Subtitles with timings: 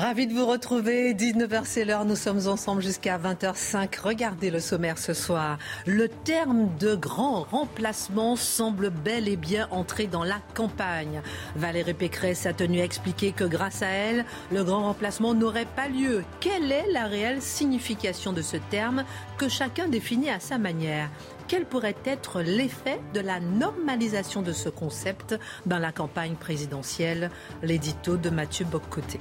[0.00, 1.12] Ravi de vous retrouver.
[1.12, 2.06] 19h, c'est l'heure.
[2.06, 4.00] Nous sommes ensemble jusqu'à 20h05.
[4.00, 5.58] Regardez le sommaire ce soir.
[5.84, 11.20] Le terme de grand remplacement semble bel et bien entrer dans la campagne.
[11.54, 15.88] Valérie Pécresse a tenu à expliquer que grâce à elle, le grand remplacement n'aurait pas
[15.88, 16.24] lieu.
[16.40, 19.04] Quelle est la réelle signification de ce terme
[19.36, 21.10] que chacun définit à sa manière?
[21.46, 27.30] Quel pourrait être l'effet de la normalisation de ce concept dans la campagne présidentielle?
[27.62, 29.20] L'édito de Mathieu Boccoté.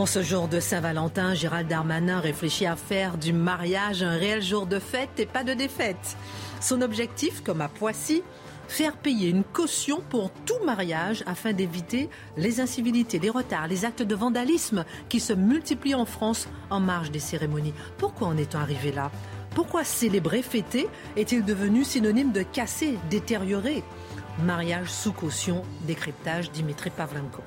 [0.00, 4.64] En ce jour de Saint-Valentin, Gérald Darmanin réfléchit à faire du mariage un réel jour
[4.64, 6.16] de fête et pas de défaite.
[6.62, 8.22] Son objectif, comme à Poissy,
[8.66, 12.08] faire payer une caution pour tout mariage afin d'éviter
[12.38, 17.10] les incivilités, les retards, les actes de vandalisme qui se multiplient en France en marge
[17.10, 17.74] des cérémonies.
[17.98, 19.10] Pourquoi en est-on arrivé là?
[19.54, 23.84] Pourquoi célébrer, fêter est-il devenu synonyme de casser, détériorer?
[24.44, 27.42] Mariage sous caution, décryptage Dimitri Pavlenko.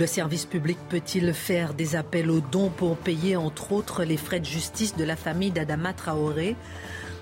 [0.00, 4.40] Le service public peut-il faire des appels aux dons pour payer entre autres les frais
[4.40, 6.56] de justice de la famille d'Adama Traoré?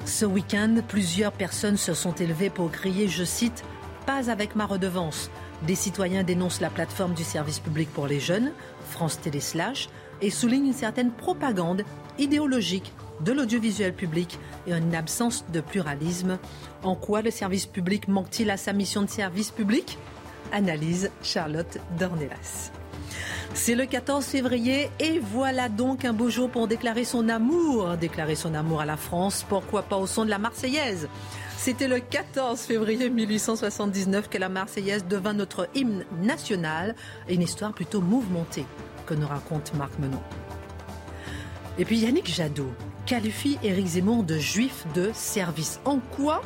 [0.04, 3.64] Ce week-end, plusieurs personnes se sont élevées pour crier, je cite,
[4.06, 5.28] Pas avec ma redevance.
[5.66, 8.52] Des citoyens dénoncent la plateforme du service public pour les jeunes,
[8.90, 9.88] France Télé Slash,
[10.22, 11.82] et soulignent une certaine propagande
[12.16, 12.92] idéologique
[13.24, 16.38] de l'audiovisuel public et une absence de pluralisme.
[16.84, 19.98] En quoi le service public manque-t-il à sa mission de service public?
[20.52, 22.70] Analyse Charlotte Dornelas.
[23.54, 27.96] C'est le 14 février et voilà donc un beau jour pour déclarer son amour.
[27.96, 31.08] Déclarer son amour à la France, pourquoi pas au son de la Marseillaise
[31.56, 36.94] C'était le 14 février 1879 que la Marseillaise devint notre hymne national.
[37.28, 38.66] Une histoire plutôt mouvementée
[39.06, 40.22] que nous raconte Marc Menon.
[41.78, 42.72] Et puis Yannick Jadot
[43.06, 45.80] qualifie Éric Zemmour de juif de service.
[45.84, 46.42] En quoi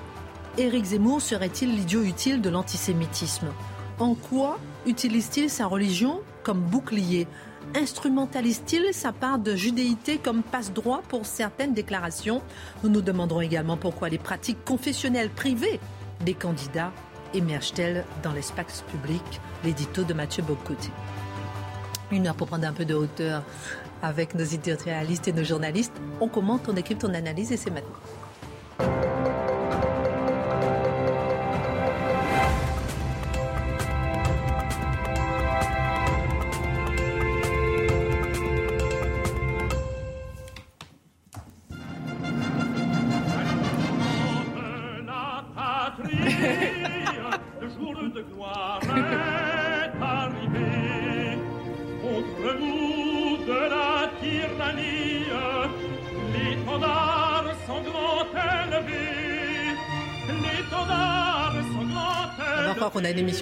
[0.58, 3.48] Éric Zemmour serait-il l'idiot utile de l'antisémitisme?
[3.98, 7.26] En quoi utilise-t-il sa religion comme bouclier?
[7.74, 12.42] Instrumentalise-t-il sa part de judéité comme passe-droit pour certaines déclarations?
[12.82, 15.80] Nous nous demanderons également pourquoi les pratiques confessionnelles privées
[16.24, 16.92] des candidats
[17.34, 19.22] émergent-elles dans l'espace public?
[19.64, 20.90] L'édito de Mathieu Bocoté.
[22.10, 23.42] Une heure pour prendre un peu de hauteur
[24.02, 25.94] avec nos éditorialistes et nos journalistes.
[26.20, 29.11] On commente, on équipe, on analyse et c'est maintenant.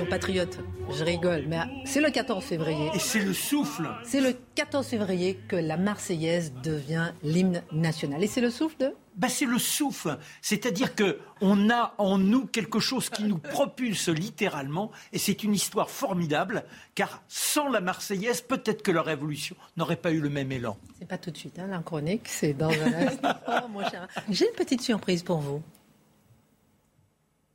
[0.07, 0.59] Patriote.
[0.91, 2.91] Je rigole, mais c'est le 14 février.
[2.95, 3.89] Et c'est le souffle.
[4.05, 8.23] C'est le 14 février que la Marseillaise devient l'hymne national.
[8.23, 8.95] Et c'est le souffle de?
[9.17, 14.09] Bah, c'est le souffle, c'est-à-dire que on a en nous quelque chose qui nous propulse
[14.09, 16.65] littéralement, et c'est une histoire formidable,
[16.95, 20.79] car sans la Marseillaise, peut-être que la Révolution n'aurait pas eu le même élan.
[20.99, 24.09] C'est pas tout de suite, hein, la chronique, c'est dans un instant, mon cher.
[24.31, 25.61] J'ai une petite surprise pour vous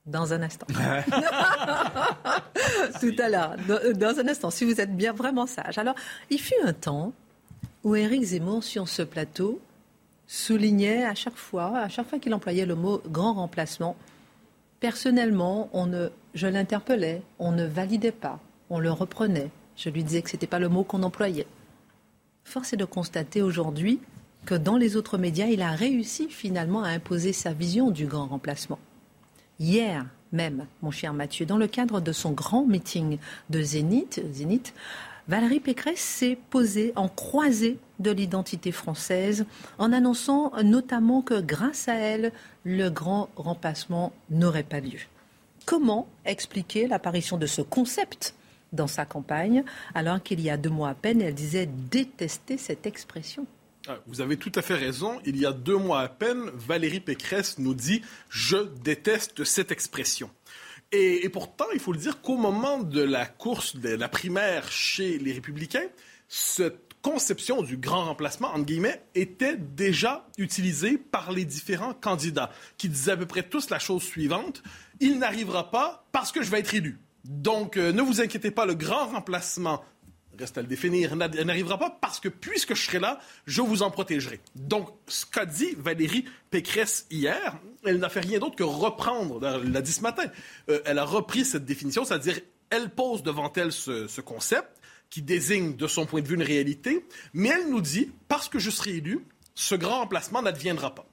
[0.06, 0.68] dans un instant.
[3.00, 3.56] Tout à l'heure,
[3.96, 5.78] dans, un instant, si vous êtes bien vraiment sage.
[5.78, 5.96] Alors,
[6.30, 7.14] il fut un temps
[7.84, 9.60] où Éric Zemmour, sur ce plateau,
[10.28, 13.96] soulignait à chaque fois, à chaque fois qu'il employait le mot grand remplacement,
[14.80, 18.40] personnellement, on ne, je l'interpellais, on ne validait pas,
[18.70, 19.50] on le reprenait.
[19.76, 21.48] Je lui disais que ce n'était pas le mot qu'on employait.
[22.44, 24.00] Force est de constater aujourd'hui
[24.46, 28.28] que dans les autres médias, il a réussi finalement à imposer sa vision du grand
[28.28, 28.80] remplacement.
[29.60, 34.74] Hier même, mon cher Mathieu, dans le cadre de son grand meeting de Zénith, Zénith
[35.28, 39.46] Valérie Pécresse s'est posée en croisée de l'identité française
[39.80, 42.32] en annonçant notamment que grâce à elle,
[42.64, 45.00] le grand remplacement n'aurait pas lieu.
[45.66, 48.36] Comment expliquer l'apparition de ce concept
[48.74, 49.64] dans sa campagne
[49.96, 53.48] alors qu'il y a deux mois à peine, elle disait détester cette expression?
[54.08, 55.20] Vous avez tout à fait raison.
[55.26, 60.30] Il y a deux mois à peine, Valérie Pécresse nous dit Je déteste cette expression.
[60.92, 65.18] Et, pourtant, il faut le dire qu'au moment de la course de la primaire chez
[65.18, 65.88] les Républicains,
[66.30, 72.88] cette conception du grand remplacement, entre guillemets, était déjà utilisée par les différents candidats, qui
[72.88, 74.64] disaient à peu près tous la chose suivante
[75.00, 77.00] Il n'arrivera pas parce que je vais être élu.
[77.26, 79.84] Donc, euh, ne vous inquiétez pas, le grand remplacement
[80.40, 83.92] reste à le définir, n'arrivera pas parce que puisque je serai là, je vous en
[83.92, 84.40] protégerai.
[84.56, 89.72] Donc, ce qu'a dit Valérie Pécresse hier, elle n'a fait rien d'autre que reprendre, elle
[89.72, 90.26] l'a dit ce matin,
[90.70, 92.40] euh, elle a repris cette définition, c'est-à-dire
[92.70, 94.70] elle pose devant elle ce, concept
[95.10, 98.60] qui désigne de son point de vue une réalité, mais elle nous dit, parce que
[98.60, 101.08] je serai élu, ce grand remplacement n'adviendra pas.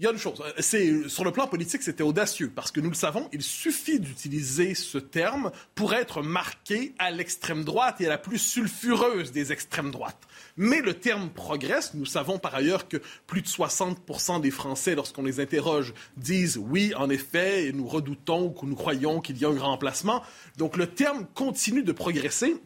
[0.00, 2.88] Il y a une chose, c'est sur le plan politique, c'était audacieux parce que nous
[2.88, 8.08] le savons, il suffit d'utiliser ce terme pour être marqué à l'extrême droite et à
[8.08, 10.18] la plus sulfureuse des extrêmes droites.
[10.56, 11.94] Mais le terme progresse.
[11.94, 12.96] Nous savons par ailleurs que
[13.28, 18.52] plus de 60 des Français, lorsqu'on les interroge, disent oui, en effet, et nous redoutons
[18.60, 20.24] ou nous croyons qu'il y a un grand remplacement.
[20.56, 22.56] Donc le terme continue de progresser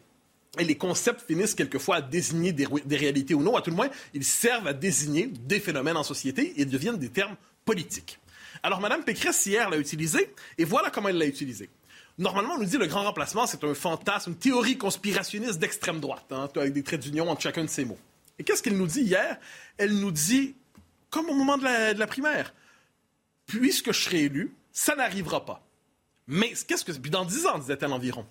[0.57, 2.67] et les concepts finissent quelquefois à désigner des,
[2.97, 3.55] réalités ou non.
[3.55, 7.09] À tout le moins, ils servent à désigner des phénomènes en société et deviennent des
[7.09, 7.35] termes
[7.65, 8.19] politiques.
[8.63, 11.69] Alors, Mme Pécresse, hier, l'a utilisé, et voilà comment elle l'a utilisé.
[12.17, 16.25] Normalement, on nous dit le grand remplacement, c'est un fantasme, une théorie conspirationniste d'extrême droite,
[16.31, 17.99] hein, avec des traits d'union entre chacun de ces mots.
[18.37, 19.37] Et qu'est-ce qu'elle nous dit hier?
[19.77, 20.55] Elle nous dit,
[21.09, 22.53] comme au moment de la, de la primaire,
[23.45, 25.65] puisque je serai élu, ça n'arrivera pas.
[26.27, 26.91] Mais qu'est-ce que...
[26.91, 28.25] Puis dans dix ans, disait-elle environ?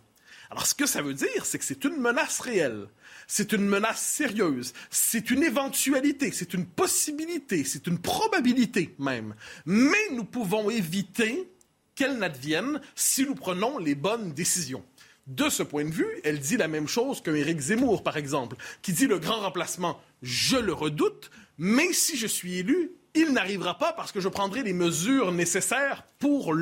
[0.50, 2.88] Alors, ce que ça veut dire, c'est que c'est une menace réelle.
[3.26, 4.72] C'est une menace sérieuse.
[4.90, 6.32] C'est une éventualité.
[6.32, 7.64] C'est une possibilité.
[7.64, 9.34] C'est une probabilité même.
[9.66, 11.50] Mais nous pouvons éviter
[11.94, 14.84] qu'elle n'advienne si nous prenons les bonnes décisions.
[15.26, 18.56] De ce point de vue, elle dit la même chose qu'un Éric Zemmour, par exemple,
[18.80, 23.76] qui dit le grand remplacement, je le redoute, mais si je suis élu, il n'arrivera
[23.76, 26.54] pas parce que je prendrai les mesures nécessaires pour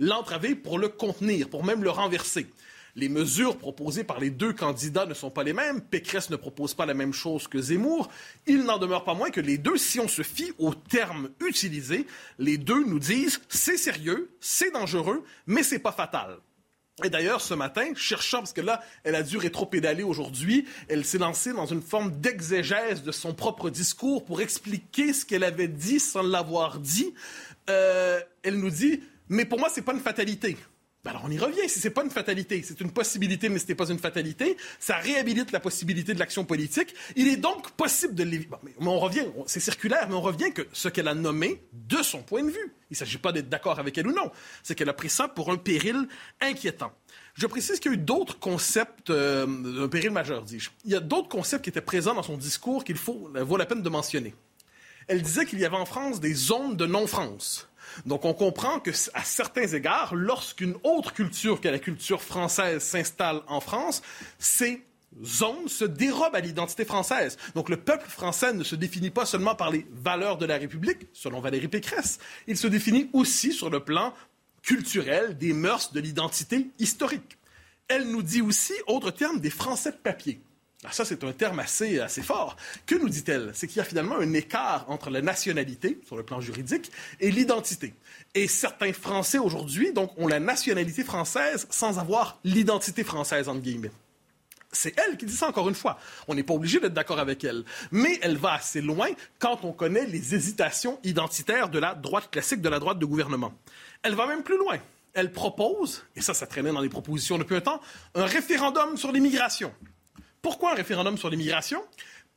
[0.00, 2.48] l'entraver, pour le contenir, pour même le renverser.
[2.98, 5.80] Les mesures proposées par les deux candidats ne sont pas les mêmes.
[5.80, 8.10] Pécresse ne propose pas la même chose que Zemmour.
[8.48, 12.08] Il n'en demeure pas moins que les deux, si on se fie aux termes utilisés,
[12.40, 16.38] les deux nous disent c'est sérieux, c'est dangereux, mais c'est pas fatal.
[17.04, 21.18] Et d'ailleurs, ce matin, cherchant, parce que là, elle a dû rétro-pédaler aujourd'hui, elle s'est
[21.18, 26.00] lancée dans une forme d'exégèse de son propre discours pour expliquer ce qu'elle avait dit
[26.00, 27.14] sans l'avoir dit.
[27.70, 30.56] Euh, elle nous dit, mais pour moi, c'est pas une fatalité.
[31.08, 31.66] Ben alors on y revient.
[31.68, 34.96] Si c'est pas une fatalité, c'est une possibilité, mais ce n'est pas une fatalité, ça
[34.96, 36.94] réhabilite la possibilité de l'action politique.
[37.16, 38.54] Il est donc possible de l'éviter.
[38.62, 42.22] mais on revient, c'est circulaire, mais on revient que ce qu'elle a nommé de son
[42.22, 42.74] point de vue.
[42.90, 44.30] Il ne s'agit pas d'être d'accord avec elle ou non.
[44.62, 46.08] C'est qu'elle a pris ça pour un péril
[46.42, 46.92] inquiétant.
[47.32, 49.46] Je précise qu'il y a eu d'autres concepts, euh,
[49.82, 50.68] un péril majeur, dis-je.
[50.84, 53.64] Il y a d'autres concepts qui étaient présents dans son discours qu'il faut, vaut la
[53.64, 54.34] peine de mentionner.
[55.06, 57.67] Elle disait qu'il y avait en France des zones de non-France.
[58.06, 63.42] Donc on comprend que à certains égards, lorsqu'une autre culture que la culture française s'installe
[63.46, 64.02] en France,
[64.38, 64.82] ces
[65.24, 67.38] zones se dérobent à l'identité française.
[67.54, 71.06] Donc le peuple français ne se définit pas seulement par les valeurs de la République,
[71.12, 74.14] selon Valérie Pécresse, il se définit aussi sur le plan
[74.62, 77.38] culturel, des mœurs, de l'identité historique.
[77.88, 80.40] Elle nous dit aussi, autre terme, des Français de papier.
[80.84, 82.56] Ah, ça, c'est un terme assez, assez fort.
[82.86, 83.50] Que nous dit-elle?
[83.52, 87.32] C'est qu'il y a finalement un écart entre la nationalité, sur le plan juridique, et
[87.32, 87.94] l'identité.
[88.34, 93.90] Et certains Français aujourd'hui, donc, ont la nationalité française sans avoir l'identité française, entre guillemets.
[94.70, 95.98] C'est elle qui dit ça encore une fois.
[96.28, 97.64] On n'est pas obligé d'être d'accord avec elle.
[97.90, 99.08] Mais elle va assez loin
[99.38, 103.52] quand on connaît les hésitations identitaires de la droite classique, de la droite de gouvernement.
[104.02, 104.76] Elle va même plus loin.
[105.14, 107.80] Elle propose, et ça, ça traînait dans les propositions depuis un temps,
[108.14, 109.72] un référendum sur l'immigration.
[110.48, 111.84] Pourquoi un référendum sur l'immigration?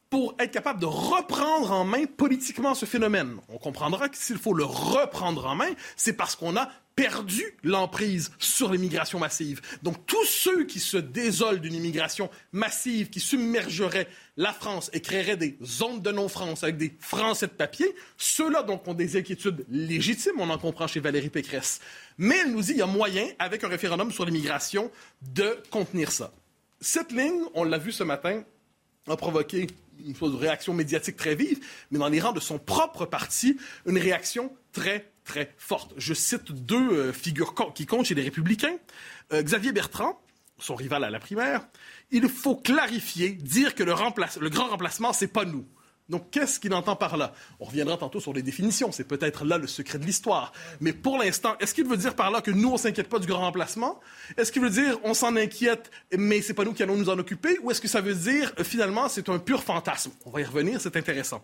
[0.09, 3.37] Pour être capable de reprendre en main politiquement ce phénomène.
[3.47, 8.33] On comprendra que s'il faut le reprendre en main, c'est parce qu'on a perdu l'emprise
[8.37, 9.61] sur l'immigration massive.
[9.81, 15.37] Donc tous ceux qui se désolent d'une immigration massive qui submergerait la France et créerait
[15.37, 20.35] des zones de non-France avec des Français de papier, ceux-là donc ont des inquiétudes légitimes,
[20.37, 21.79] on en comprend chez Valérie Pécresse.
[22.17, 24.91] Mais elle nous dit qu'il y a moyen, avec un référendum sur l'immigration,
[25.21, 26.33] de contenir ça.
[26.81, 28.43] Cette ligne, on l'a vu ce matin,
[29.07, 29.67] a provoqué
[30.03, 31.59] une réaction médiatique très vive,
[31.91, 35.93] mais dans les rangs de son propre parti, une réaction très, très forte.
[35.97, 38.77] Je cite deux euh, figures qui comptent chez les Républicains.
[39.31, 40.19] Euh, Xavier Bertrand,
[40.57, 41.67] son rival à la primaire,
[42.09, 45.65] il faut clarifier, dire que le, le grand remplacement, c'est pas nous.
[46.11, 47.33] Donc, qu'est-ce qu'il entend par là?
[47.59, 48.91] On reviendra tantôt sur les définitions.
[48.91, 50.51] C'est peut-être là le secret de l'histoire.
[50.81, 53.27] Mais pour l'instant, est-ce qu'il veut dire par là que nous, on s'inquiète pas du
[53.27, 53.99] grand remplacement?
[54.37, 57.17] Est-ce qu'il veut dire on s'en inquiète, mais c'est pas nous qui allons nous en
[57.17, 57.57] occuper?
[57.63, 60.11] Ou est-ce que ça veut dire euh, finalement c'est un pur fantasme?
[60.25, 61.43] On va y revenir, c'est intéressant.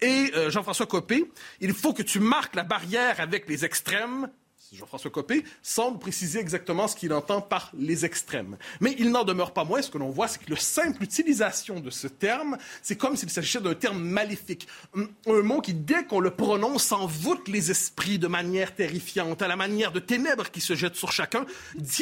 [0.00, 1.24] Et euh, Jean-François Copé,
[1.60, 4.28] il faut que tu marques la barrière avec les extrêmes
[4.72, 8.56] Jean-François Copé, semble préciser exactement ce qu'il entend par les extrêmes.
[8.80, 11.80] Mais il n'en demeure pas moins, ce que l'on voit, c'est que la simple utilisation
[11.80, 14.66] de ce terme, c'est comme s'il s'agissait d'un terme maléfique.
[14.94, 19.56] Un mot qui, dès qu'on le prononce, envoûte les esprits de manière terrifiante, à la
[19.56, 21.44] manière de ténèbres qui se jettent sur chacun.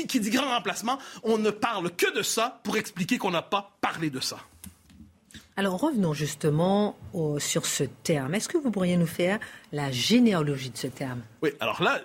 [0.08, 3.76] Qui dit grand remplacement, on ne parle que de ça pour expliquer qu'on n'a pas
[3.80, 4.38] parlé de ça.
[5.56, 6.96] Alors revenons justement
[7.38, 8.34] sur ce terme.
[8.34, 9.38] Est-ce que vous pourriez nous faire
[9.72, 11.20] la généalogie de ce terme?
[11.42, 12.00] Oui, alors là,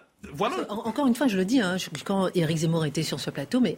[0.70, 3.78] encore une fois, je le dis, hein, quand Éric Zemmour était sur ce plateau, mais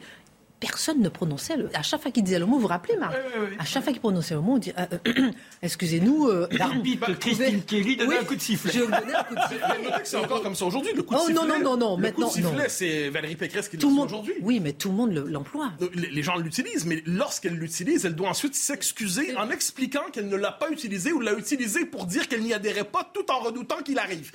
[0.59, 1.69] personne ne prononçait le.
[1.73, 3.15] À chaque fois qu'il disait le mot, vous vous rappelez, Marc
[3.59, 6.27] À chaque fois qu'il prononçait le mot, on dit euh, euh, Excusez-nous.
[6.27, 8.71] Euh, L'arbitre Christine Kelly donnait un coup de sifflet.
[8.71, 9.91] Je donnais un coup de sifflet.
[10.03, 10.91] c'est encore comme ça aujourd'hui.
[10.95, 11.35] Le coup de oh, sifflet.
[11.35, 11.95] Non, non, non, non.
[11.97, 14.33] Le maintenant, coup de sifflet, c'est Valérie Pécresse qui l'utilise aujourd'hui.
[14.41, 15.71] Oui, mais tout le monde l'emploie.
[15.93, 20.51] les, gens l'utilisent, mais lorsqu'elle l'utilise, elle doit ensuite s'excuser en expliquant qu'elle ne l'a
[20.51, 23.99] pas utilisé ou l'a utilisé pour dire qu'elle n'y adhérait pas, tout en redoutant qu'il
[23.99, 24.31] arrive.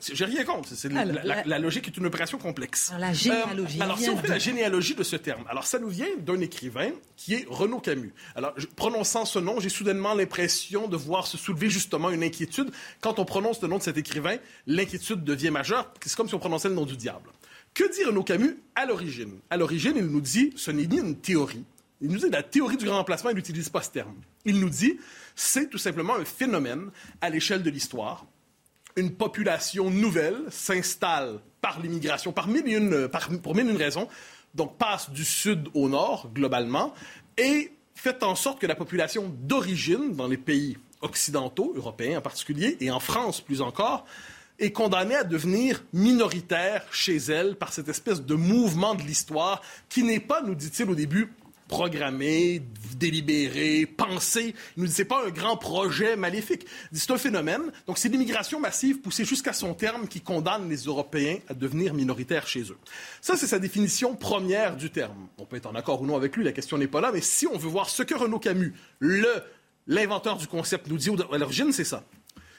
[0.00, 0.68] J'ai rien contre.
[1.46, 2.90] la, logique est une opération complexe.
[2.90, 3.80] Alors, la généalogie.
[3.80, 6.40] Euh, alors, si on fait la généalogie de ce terme, alors ça nous vient d'un
[6.40, 8.12] écrivain qui est Renaud Camus.
[8.34, 12.70] Alors, prononçant ce nom, j'ai soudainement l'impression de voir se soulever justement une inquiétude.
[13.00, 14.36] Quand on prononce le nom de cet écrivain,
[14.66, 15.92] l'inquiétude devient majeure.
[16.04, 17.30] C'est comme si on prononçait le nom du diable.
[17.74, 19.38] Que dit Renaud Camus à l'origine?
[19.48, 21.64] À l'origine, il nous dit ce n'est ni une théorie.
[22.02, 24.16] Il nous dit la théorie du grand remplacement, il n'utilise pas ce terme.
[24.44, 24.98] Il nous dit
[25.34, 28.26] c'est tout simplement un phénomène à l'échelle de l'histoire
[28.96, 32.48] une population nouvelle s'installe par l'immigration, par
[33.42, 34.08] pour mille une raisons,
[34.54, 36.92] donc passe du sud au nord, globalement,
[37.36, 42.76] et fait en sorte que la population d'origine, dans les pays occidentaux, européens en particulier,
[42.80, 44.04] et en France plus encore,
[44.58, 50.04] est condamnée à devenir minoritaire chez elle par cette espèce de mouvement de l'histoire qui
[50.04, 51.32] n'est pas, nous dit-il au début,
[51.72, 52.60] programmé,
[52.96, 54.54] délibéré, pensé.
[54.76, 56.66] Il nous dit c'est pas un grand projet maléfique.
[56.92, 57.62] C'est un phénomène.
[57.86, 62.46] Donc c'est l'immigration massive poussée jusqu'à son terme qui condamne les Européens à devenir minoritaires
[62.46, 62.76] chez eux.
[63.22, 65.28] Ça, c'est sa définition première du terme.
[65.38, 67.22] On peut être en accord ou non avec lui, la question n'est pas là, mais
[67.22, 69.42] si on veut voir ce que Renaud Camus, le
[69.86, 72.04] l'inventeur du concept, nous dit à l'origine, c'est ça.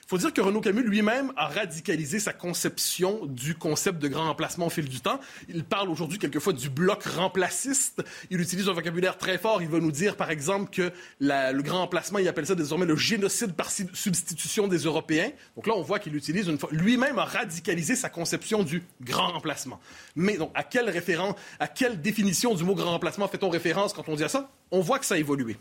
[0.04, 4.26] Il faut dire que Renaud Camus lui-même a radicalisé sa conception du concept de grand
[4.26, 5.18] remplacement au fil du temps.
[5.48, 8.04] Il parle aujourd'hui quelquefois du bloc remplaciste.
[8.30, 9.62] Il utilise un vocabulaire très fort.
[9.62, 10.92] Il va nous dire, par exemple, que
[11.22, 15.32] le grand remplacement, il appelle ça désormais le génocide par substitution des Européens.
[15.56, 16.70] Donc là, on voit qu'il utilise une fois.
[16.74, 19.80] Lui-même a radicalisé sa conception du grand remplacement.
[20.18, 24.10] Mais donc, à quelle référence, à quelle définition du mot grand remplacement fait-on référence quand
[24.10, 24.52] on dit ça?
[24.70, 25.56] On voit que ça a évolué.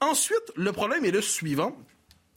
[0.00, 1.76] Ensuite, le problème est le suivant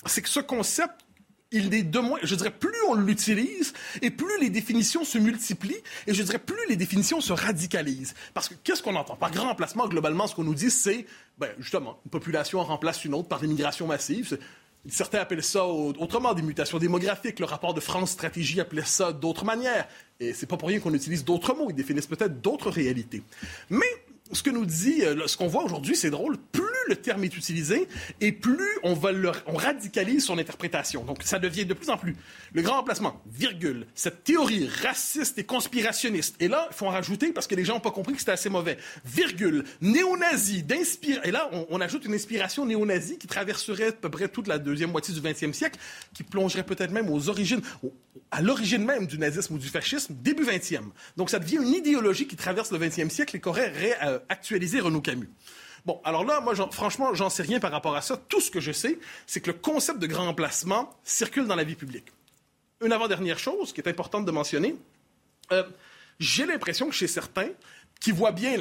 [0.06, 1.05] c'est que ce concept
[1.52, 5.82] il est de moins, je dirais, plus on l'utilise et plus les définitions se multiplient
[6.08, 8.16] et je dirais plus les définitions se radicalisent.
[8.34, 9.16] Parce que qu'est-ce qu'on entend?
[9.16, 11.06] Par grand remplacement globalement Ce qu'on nous dit, c'est
[11.38, 14.38] ben, justement une population remplace une autre par l'immigration massive.
[14.88, 17.40] Certains appellent ça autrement des mutations démographiques.
[17.40, 19.88] Le rapport de France Stratégie appelait ça d'autres manières.
[20.20, 21.68] Et c'est pas pour rien qu'on utilise d'autres mots.
[21.70, 23.24] Ils définissent peut-être d'autres réalités.
[23.72, 23.88] Mais
[24.32, 26.38] ce que nous dit, euh, ce qu'on voit aujourd'hui, c'est drôle.
[26.38, 27.88] Plus le terme est utilisé
[28.22, 29.12] et plus on, va
[29.48, 31.04] on radicalise son interprétation.
[31.04, 32.16] Donc, ça devient de plus en plus
[32.54, 36.36] le grand emplacement, virgule, cette théorie raciste et conspirationniste.
[36.40, 38.32] Et là, il faut en rajouter parce que les gens n'ont pas compris que c'était
[38.32, 38.78] assez mauvais.
[39.06, 41.26] Virgule, néo-nazi, d'inspire.
[41.26, 44.92] Et là, on, ajoute une inspiration néo-nazie qui traverserait à peu près toute la deuxième
[44.92, 45.80] moitié du 20e siècle,
[46.14, 47.62] qui plongerait peut-être même aux origines,
[48.32, 50.84] à l'origine même du nazisme ou du fascisme, début 20e.
[51.18, 53.72] Donc, ça devient une idéologie qui traverse le 20e siècle et qui aurait
[54.30, 55.30] réactualisé Renaud Camus.
[55.86, 58.18] Bon, alors là, moi, franchement, j'en sais rien par rapport à ça.
[58.18, 61.64] Tout ce que je sais, c'est que le concept de grand emplacement circule dans la
[61.64, 62.08] vie publique.
[62.84, 64.76] Une avant-dernière chose qui est importante de mentionner,
[65.52, 65.64] euh,
[66.20, 67.50] j'ai l'impression que chez certains
[68.00, 68.58] qui voient bien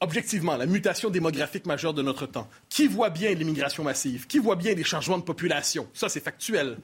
[0.00, 4.56] objectivement, la mutation démographique majeure de notre temps, qui voient bien l'immigration massive, qui voient
[4.56, 6.78] bien les changements de population, ça c'est factuel,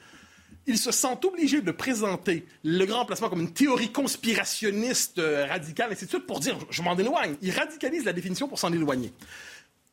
[0.66, 5.90] ils se sentent obligés de présenter le grand emplacement comme une théorie conspirationniste euh, radicale,
[5.90, 7.36] et ainsi de pour dire je m'en éloigne.
[7.42, 9.12] Ils radicalisent la définition pour s'en éloigner.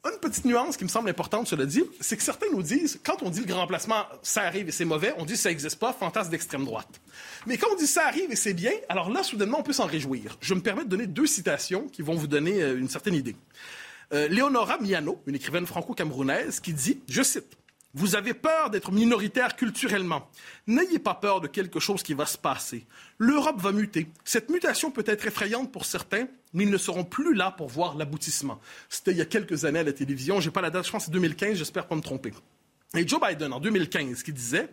[0.04, 3.22] Une petite nuance qui me semble importante, cela dit, c'est que certains nous disent, quand
[3.22, 5.94] on dit le grand remplacement, ça arrive et c'est mauvais, on dit ça n'existe pas,
[5.94, 7.00] fantasme d'extrême droite.
[7.46, 9.86] Mais quand on dit ça arrive et c'est bien, alors là, soudainement, on peut s'en
[9.86, 10.40] réjouir.
[10.42, 13.36] Je me permets de donner deux citations qui vont vous donner euh, une certaine idée.
[14.12, 17.56] Euh, Léonora Miano, une écrivaine franco-camerounaise, qui dit, je cite,
[17.94, 20.30] vous avez peur d'être minoritaire culturellement.
[20.68, 22.86] N'ayez pas peur de quelque chose qui va se passer.
[23.18, 24.08] L'Europe va muter.
[24.24, 27.96] Cette mutation peut être effrayante pour certains, mais ils ne seront plus là pour voir
[27.96, 28.60] l'aboutissement.
[28.90, 30.40] C'était il y a quelques années à la télévision.
[30.40, 32.34] J'ai pas la date, je pense c'est 2015, j'espère pas me tromper.
[32.96, 34.70] Et Joe Biden, en 2015, qui disait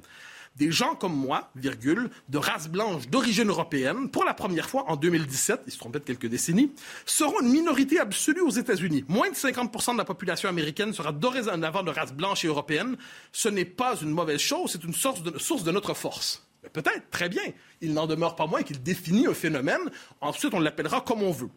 [0.59, 4.97] des gens comme moi, virgule, de race blanche d'origine européenne, pour la première fois en
[4.97, 6.73] 2017, ils se trompaient de quelques décennies,
[7.07, 9.05] seront une minorité absolue aux États-Unis.
[9.09, 12.97] Moins de 50% de la population américaine sera dorénavant de race blanche et européenne.
[13.33, 16.45] Ce n'est pas une mauvaise chose, c'est une source de, source de notre force.
[16.73, 17.43] Peut-être, très bien.
[17.81, 19.81] Il n'en demeure pas moins qu'il définit un phénomène.
[20.21, 21.51] Ensuite, on l'appellera comme on veut.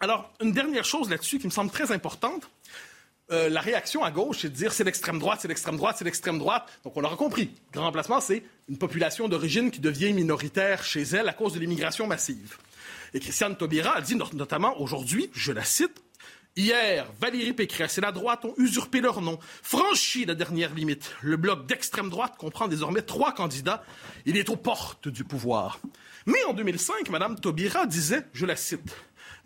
[0.00, 2.50] Alors, une dernière chose là-dessus qui me semble très importante,
[3.32, 6.04] euh, la réaction à gauche, c'est de dire c'est l'extrême droite, c'est l'extrême droite, c'est
[6.04, 6.68] l'extrême droite.
[6.84, 7.50] Donc on l'aura compris.
[7.72, 12.06] Grand remplacement, c'est une population d'origine qui devient minoritaire chez elle à cause de l'immigration
[12.06, 12.56] massive.
[13.14, 16.02] Et Christiane Taubira a dit notamment aujourd'hui, je la cite,
[16.58, 21.14] Hier, Valérie Pécresse et la droite ont usurpé leur nom, franchi la dernière limite.
[21.20, 23.84] Le bloc d'extrême droite comprend désormais trois candidats.
[24.24, 25.80] Il est aux portes du pouvoir.
[26.24, 28.96] Mais en 2005, Mme Taubira disait, je la cite,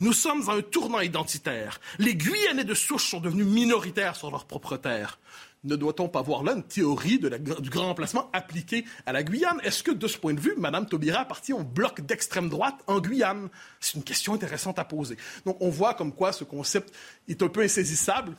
[0.01, 1.79] Nous sommes à un tournant identitaire.
[1.99, 5.19] Les Guyanais de souche sont devenus minoritaires sur leur propre terre.
[5.63, 9.61] Ne doit-on pas voir là une théorie du grand remplacement appliquée à la Guyane?
[9.63, 12.99] Est-ce que, de ce point de vue, Mme Taubira appartient au bloc d'extrême droite en
[12.99, 13.51] Guyane?
[13.79, 15.19] C'est une question intéressante à poser.
[15.45, 16.95] Donc, on voit comme quoi ce concept
[17.29, 18.35] est un peu insaisissable.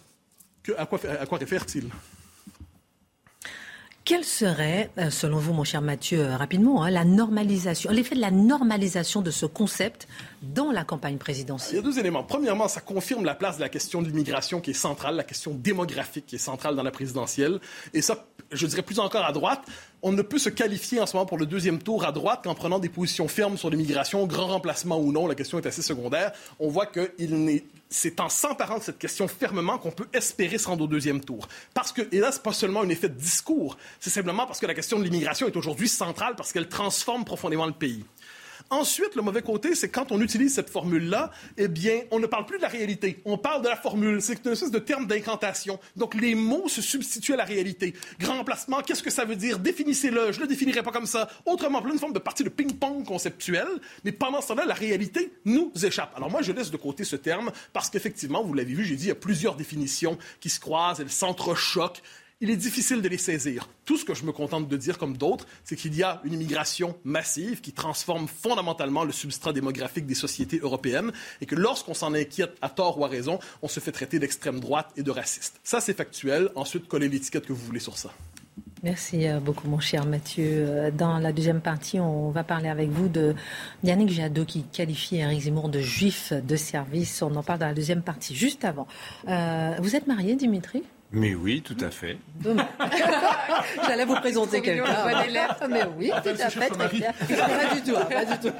[0.65, 1.91] quoi, à quoi réfère-t-il?
[4.11, 8.19] Quel serait, euh, selon vous, mon cher Mathieu, euh, rapidement, hein, la normalisation, l'effet de
[8.19, 10.05] la normalisation de ce concept
[10.41, 12.21] dans la campagne présidentielle Il y a deux éléments.
[12.21, 15.53] Premièrement, ça confirme la place de la question de l'immigration qui est centrale, la question
[15.53, 17.61] démographique qui est centrale dans la présidentielle.
[17.93, 19.63] Et ça, je dirais plus encore à droite,
[20.03, 22.55] on ne peut se qualifier en ce moment pour le deuxième tour à droite qu'en
[22.55, 26.31] prenant des positions fermes sur l'immigration, grand remplacement ou non, la question est assez secondaire.
[26.59, 27.11] On voit que
[27.89, 31.47] c'est en s'emparant de cette question fermement qu'on peut espérer se rendre au deuxième tour.
[31.73, 34.65] Parce que, et là, c'est pas seulement un effet de discours, c'est simplement parce que
[34.65, 38.03] la question de l'immigration est aujourd'hui centrale parce qu'elle transforme profondément le pays.
[38.71, 42.45] Ensuite, le mauvais côté, c'est quand on utilise cette formule-là, eh bien, on ne parle
[42.45, 43.21] plus de la réalité.
[43.25, 44.21] On parle de la formule.
[44.21, 45.77] C'est une espèce de terme d'incantation.
[45.97, 47.93] Donc, les mots se substituent à la réalité.
[48.17, 49.59] Grand emplacement, qu'est-ce que ça veut dire?
[49.59, 50.31] Définissez-le.
[50.31, 51.29] Je ne le définirai pas comme ça.
[51.45, 53.67] Autrement, une forme de partie de ping-pong conceptuel.
[54.05, 56.13] Mais pendant ce temps-là, la réalité nous échappe.
[56.15, 59.05] Alors, moi, je laisse de côté ce terme parce qu'effectivement, vous l'avez vu, j'ai dit,
[59.05, 62.01] il y a plusieurs définitions qui se croisent, elles s'entrechoquent
[62.41, 63.69] il est difficile de les saisir.
[63.85, 66.33] Tout ce que je me contente de dire, comme d'autres, c'est qu'il y a une
[66.33, 72.13] immigration massive qui transforme fondamentalement le substrat démographique des sociétés européennes et que lorsqu'on s'en
[72.13, 75.59] inquiète à tort ou à raison, on se fait traiter d'extrême droite et de raciste.
[75.63, 76.49] Ça, c'est factuel.
[76.55, 78.11] Ensuite, collez l'étiquette que vous voulez sur ça.
[78.83, 80.43] Merci euh, beaucoup, mon cher Mathieu.
[80.47, 83.35] Euh, dans la deuxième partie, on va parler avec vous de
[83.83, 87.21] Yannick Jadot qui qualifie Eric Zemmour de juif de service.
[87.21, 88.87] On en parle dans la deuxième partie, juste avant.
[89.27, 90.81] Euh, vous êtes marié, Dimitri?
[91.11, 92.17] Mais oui, tout à fait.
[93.87, 94.85] J'allais vous présenter quelqu'un.
[95.69, 96.87] Mais oui, tout à fait, très.
[96.89, 98.53] Pas du tout, pas du tout.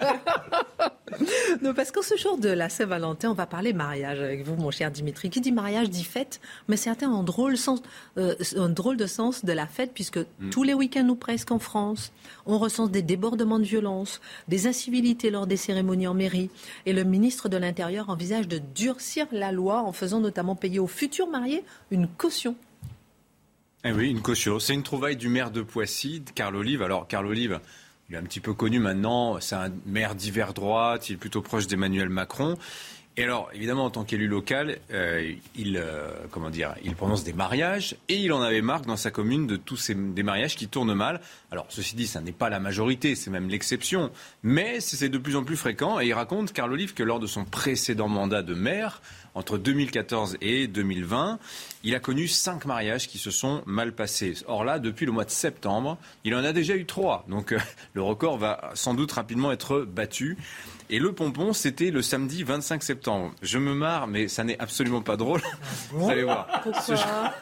[1.62, 4.72] non, parce qu'en ce jour de la Saint-Valentin, on va parler mariage avec vous, mon
[4.72, 5.30] cher Dimitri.
[5.30, 7.82] Qui dit mariage dit fête, mais certains ont drôle sens,
[8.18, 10.50] euh, un drôle de sens de la fête, puisque mm.
[10.52, 12.12] tous les week-ends ou presque en France,
[12.46, 16.50] on recense des débordements de violence, des incivilités lors des cérémonies en mairie.
[16.86, 20.88] Et le ministre de l'Intérieur envisage de durcir la loi en faisant notamment payer aux
[20.88, 22.41] futurs mariés une caution.
[23.84, 24.60] Eh oui, une caution.
[24.60, 26.84] C'est une trouvaille du maire de Poissy, Carl Olive.
[26.84, 27.60] Alors, Carl Olive,
[28.10, 29.40] il est un petit peu connu maintenant.
[29.40, 31.10] C'est un maire d'hiver droite.
[31.10, 32.58] Il est plutôt proche d'Emmanuel Macron.
[33.18, 37.34] Et alors, évidemment, en tant qu'élu local, euh, il, euh, comment dire, il prononce des
[37.34, 40.70] mariages et il en avait marre dans sa commune de tous ces des mariages qui
[40.70, 41.20] tournent mal.
[41.52, 44.12] Alors, ceci dit, ça n'est pas la majorité, c'est même l'exception,
[44.44, 46.00] mais c'est de plus en plus fréquent.
[46.00, 49.02] Et il raconte, Carl Olive, que lors de son précédent mandat de maire,
[49.36, 51.40] entre 2014 et 2020,
[51.84, 54.36] il a connu cinq mariages qui se sont mal passés.
[54.48, 57.26] Or là, depuis le mois de septembre, il en a déjà eu trois.
[57.28, 57.60] Donc euh,
[57.94, 60.38] le record va sans doute rapidement être battu.
[60.94, 63.34] Et le pompon, c'était le samedi 25 septembre.
[63.42, 65.40] Je me marre, mais ça n'est absolument pas drôle.
[65.46, 65.58] Ah
[65.92, 66.48] vous allez voir.
[66.64, 66.96] Pourquoi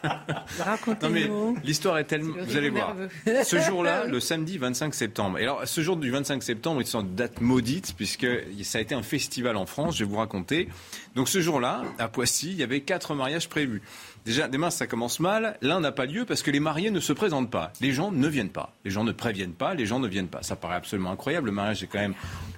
[0.59, 1.57] Racontez-nous.
[1.63, 2.35] L'histoire est tellement.
[2.39, 2.95] Vous allez voir.
[3.43, 5.39] Ce jour-là, le samedi 25 septembre.
[5.39, 8.27] Et alors, ce jour du 25 septembre est une date maudite, puisque
[8.61, 10.69] ça a été un festival en France, je vais vous raconter.
[11.15, 13.81] Donc ce jour-là, à Poissy, il y avait quatre mariages prévus.
[14.25, 15.57] Déjà, demain, ça commence mal.
[15.61, 17.71] L'un n'a pas lieu parce que les mariés ne se présentent pas.
[17.81, 18.73] Les gens ne viennent pas.
[18.85, 19.73] Les gens ne préviennent pas.
[19.73, 20.43] Les gens ne viennent pas.
[20.43, 21.47] Ça paraît absolument incroyable.
[21.47, 22.15] Le mariage est quand même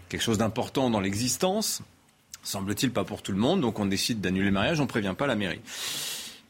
[0.10, 1.82] quelque chose d'important dans l'existence.
[2.44, 3.62] Semble-t-il pas pour tout le monde.
[3.62, 4.80] Donc on décide d'annuler le mariage.
[4.80, 5.62] On ne prévient pas la mairie.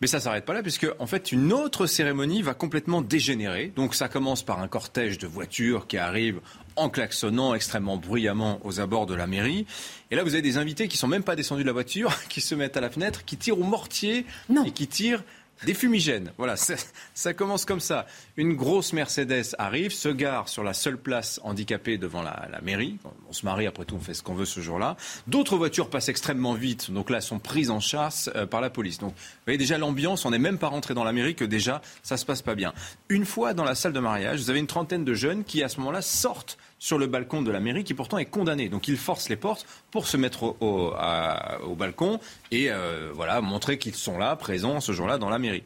[0.02, 3.72] Mais ça s'arrête pas là, puisque en fait une autre cérémonie va complètement dégénérer.
[3.76, 6.42] Donc ça commence par un cortège de voitures qui arrivent
[6.76, 9.68] en klaxonnant extrêmement bruyamment aux abords de la mairie.
[10.10, 12.42] Et là, vous avez des invités qui sont même pas descendus de la voiture, qui
[12.42, 14.26] se mettent à la fenêtre, qui tirent au mortier
[14.66, 15.24] et qui tirent
[15.66, 16.32] des fumigènes.
[16.38, 18.06] Voilà, ça, commence comme ça.
[18.38, 22.98] Une grosse Mercedes arrive, se gare sur la seule place handicapée devant la, mairie.
[23.30, 24.98] On se marie, après tout, on fait ce qu'on veut ce jour-là.
[25.28, 29.00] D'autres voitures passent extrêmement vite, donc là, sont prises en chasse euh, par la police.
[29.00, 31.82] Donc, vous voyez déjà l'ambiance, on n'est même pas rentré dans la mairie que déjà,
[32.04, 32.74] ça se passe pas bien.
[33.10, 35.70] Une fois dans la salle de mariage, vous avez une trentaine de jeunes qui, à
[35.70, 38.68] ce moment-là, sortent sur le balcon de la mairie qui pourtant est condamné.
[38.68, 43.94] Donc ils forcent les portes pour se mettre au, balcon et euh, voilà montrer qu'ils
[43.94, 45.62] sont là, présents ce jour-là dans la mairie.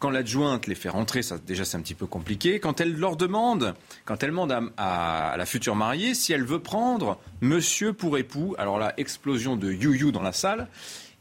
[0.00, 2.58] Quand l'adjointe les fait rentrer, ça déjà c'est un petit peu compliqué.
[2.58, 6.60] Quand elle leur demande, quand elle demande à, à, la future mariée si elle veut
[6.60, 10.66] prendre monsieur pour époux, alors là explosion de you-you dans la salle.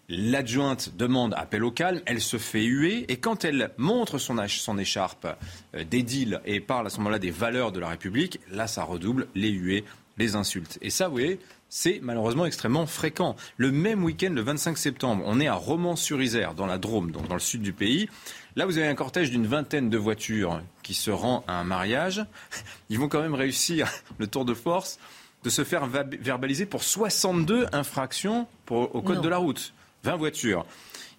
[0.09, 4.77] L'adjointe demande appel au calme, elle se fait huer et quand elle montre son, son
[4.77, 5.27] écharpe
[5.75, 9.27] euh, d'édile et parle à ce moment-là des valeurs de la République, là ça redouble
[9.35, 9.83] les huées,
[10.17, 10.77] les insultes.
[10.81, 13.35] Et ça, vous voyez, c'est malheureusement extrêmement fréquent.
[13.57, 17.35] Le même week-end, le 25 septembre, on est à Romans-sur-Isère, dans la Drôme, donc dans
[17.35, 18.07] le sud du pays.
[18.55, 22.25] Là, vous avez un cortège d'une vingtaine de voitures qui se rend à un mariage.
[22.89, 23.89] Ils vont quand même réussir
[24.19, 24.99] le tour de force
[25.43, 29.73] de se faire verbaliser pour 62 infractions au code de la route.
[30.07, 30.65] 20 voitures.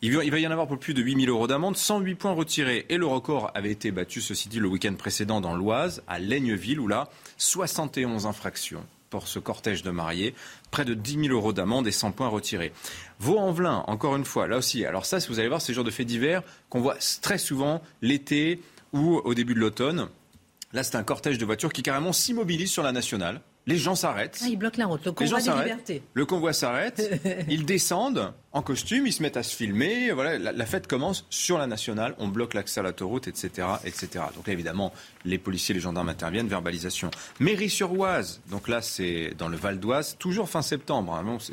[0.01, 2.87] Il va y en avoir pour plus de 8 000 euros d'amende, 108 points retirés.
[2.89, 6.81] Et le record avait été battu, ceci dit, le week-end précédent dans l'Oise, à Laigneville,
[6.81, 10.35] où là, 71 infractions pour ce cortège de mariés,
[10.71, 12.73] près de 10 000 euros d'amende et 100 points retirés.
[13.21, 14.87] Vaux-en-Velin, encore une fois, là aussi.
[14.87, 17.83] Alors ça, vous allez voir, c'est le genre de faits divers qu'on voit très souvent
[18.01, 18.63] l'été
[18.95, 20.09] ou au début de l'automne.
[20.73, 23.43] Là, c'est un cortège de voitures qui carrément s'immobilise sur la nationale.
[23.69, 24.41] Les gens s'arrêtent.
[24.43, 25.05] Ah, ils bloquent la route.
[25.05, 26.03] Le convoi des libertés.
[26.15, 27.03] Le convoi s'arrête.
[27.51, 30.11] ils descendent en costume, ils se mettent à se filmer.
[30.11, 32.15] Voilà, la, fête commence sur la nationale.
[32.19, 34.25] On bloque l'accès à l'autoroute, etc., etc.
[34.35, 34.91] Donc là, évidemment,
[35.27, 36.49] les policiers, les gendarmes interviennent.
[36.49, 37.11] Verbalisation.
[37.41, 38.41] Mairie-sur-Oise.
[38.51, 41.15] Donc là, c'est dans le Val d'Oise, toujours fin septembre.
[41.15, 41.25] Hein.
[41.25, 41.53] Bon, c'est,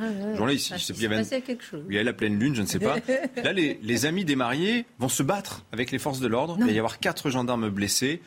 [0.00, 0.74] ah, ici.
[0.90, 1.84] il y avait quelque chose.
[1.88, 2.96] Il y a la pleine lune, je ne sais pas.
[3.44, 6.56] là, les, les amis des mariés vont se battre avec les forces de l'ordre.
[6.58, 8.20] Il va y avoir quatre gendarmes blessés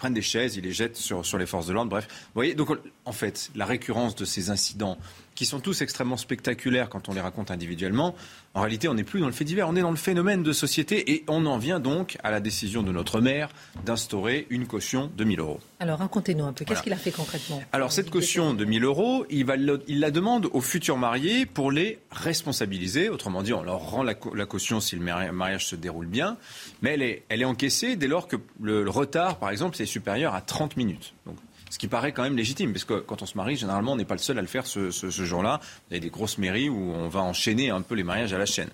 [0.00, 1.90] prennent des chaises, ils les jettent sur, les forces de l'ordre.
[1.90, 2.70] Bref, vous voyez, donc
[3.04, 4.96] en fait, la récurrence de ces incidents
[5.40, 8.14] qui sont tous extrêmement spectaculaires quand on les raconte individuellement,
[8.52, 10.52] en réalité, on n'est plus dans le fait divers, on est dans le phénomène de
[10.52, 13.48] société et on en vient donc à la décision de notre maire
[13.86, 15.58] d'instaurer une caution de 1000 euros.
[15.78, 19.24] Alors racontez-nous un peu, qu'est-ce qu'il a fait concrètement Alors cette caution de 1000 euros,
[19.30, 23.08] il, va il la demande aux futurs mariés pour les responsabiliser.
[23.08, 26.36] Autrement dit, on leur rend la, caution si le mariage se déroule bien,
[26.82, 29.86] mais elle est, elle est encaissée dès lors que le, le retard, par exemple, c'est
[29.86, 31.14] supérieur à 30 minutes.
[31.24, 31.36] Donc
[31.70, 34.04] ce qui paraît quand même légitime, parce que quand on se marie, généralement, on n'est
[34.04, 35.60] pas le seul à le faire ce, jour-là.
[35.90, 38.38] Il y a des grosses mairies où on va enchaîner un peu les mariages à
[38.38, 38.70] la chaîne.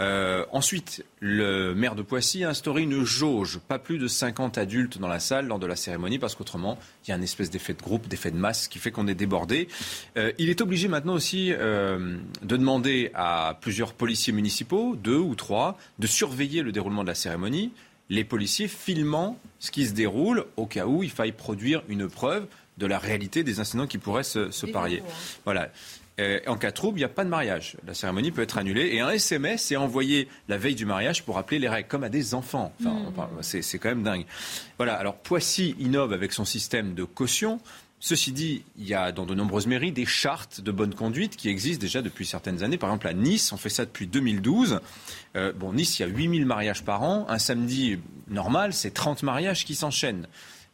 [0.00, 4.98] Euh, ensuite, le maire de Poissy a instauré une jauge, pas plus de 50 adultes
[4.98, 7.72] dans la salle lors de la cérémonie, parce qu'autrement, il y a un espèce d'effet
[7.72, 9.68] de groupe, d'effet de masse qui fait qu'on est débordé.
[10.16, 15.36] Euh, il est obligé maintenant aussi euh, de demander à plusieurs policiers municipaux, deux ou
[15.36, 17.70] trois, de surveiller le déroulement de la cérémonie
[18.14, 22.46] les policiers filmant ce qui se déroule au cas où il faille produire une preuve
[22.78, 25.02] de la réalité des incidents qui pourraient se, parier.
[25.44, 25.70] Voilà.
[26.20, 27.76] Euh, en cas de trouble, il n'y a pas de mariage.
[27.86, 28.90] La cérémonie peut être annulée.
[28.92, 32.08] Et un SMS est envoyé la veille du mariage pour rappeler les règles, comme à
[32.08, 32.72] des enfants.
[32.80, 33.42] Enfin, hmm.
[33.42, 34.24] c'est quand même dingue.
[34.76, 34.94] Voilà.
[34.94, 37.60] Alors, Poissy innove avec son système de caution.
[38.06, 41.48] Ceci dit, il y a dans de nombreuses mairies des chartes de bonne conduite qui
[41.48, 42.76] existent déjà depuis certaines années.
[42.76, 44.80] Par exemple, à Nice, on fait ça depuis 2012.
[45.36, 47.24] Euh, bon, Nice, il y a 8000 mariages par an.
[47.30, 50.26] Un samedi normal, c'est 30 mariages qui s'enchaînent.